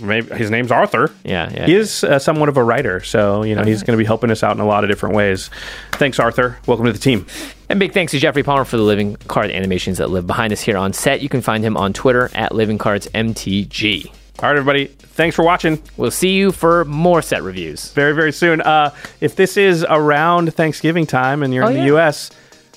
[0.02, 1.12] Maybe his name's Arthur.
[1.26, 1.66] Yeah, yeah.
[1.66, 4.32] He is uh, somewhat of a writer, so you know he's going to be helping
[4.32, 5.50] us out in a lot of different ways.
[5.94, 6.58] Thanks, Arthur.
[6.68, 7.26] Welcome to the team.
[7.68, 10.62] And big thanks to Jeffrey Palmer for the living card animations that live behind us
[10.62, 11.22] here on set.
[11.22, 14.06] You can find him on Twitter at livingcardsmtg.
[14.08, 14.86] All right, everybody.
[14.86, 15.82] Thanks for watching.
[15.98, 17.92] We'll see you for more set reviews.
[17.92, 18.62] very very soon.
[18.62, 21.86] Uh, if this is around Thanksgiving time and you're Oh, in the yeah.
[21.88, 22.32] U.S.,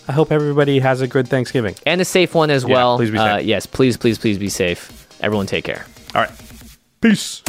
[0.08, 1.76] I hope everybody has a good Thanksgiving.
[1.86, 2.96] And a safe one as Yeah, well.
[2.96, 3.46] please be Uh, safe.
[3.46, 5.01] yes, please, please, please be safe.
[5.22, 5.86] Everyone take care.
[6.14, 6.32] All right,
[7.00, 7.42] peace.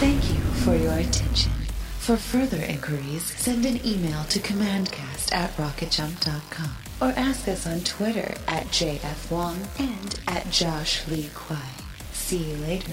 [0.00, 1.50] Thank you for your attention.
[1.98, 6.70] For further inquiries, send an email to commandcast at rocketjump.com
[7.00, 11.58] or ask us on Twitter at JF Wong and at Josh Lee Kwai.
[12.12, 12.92] See you later,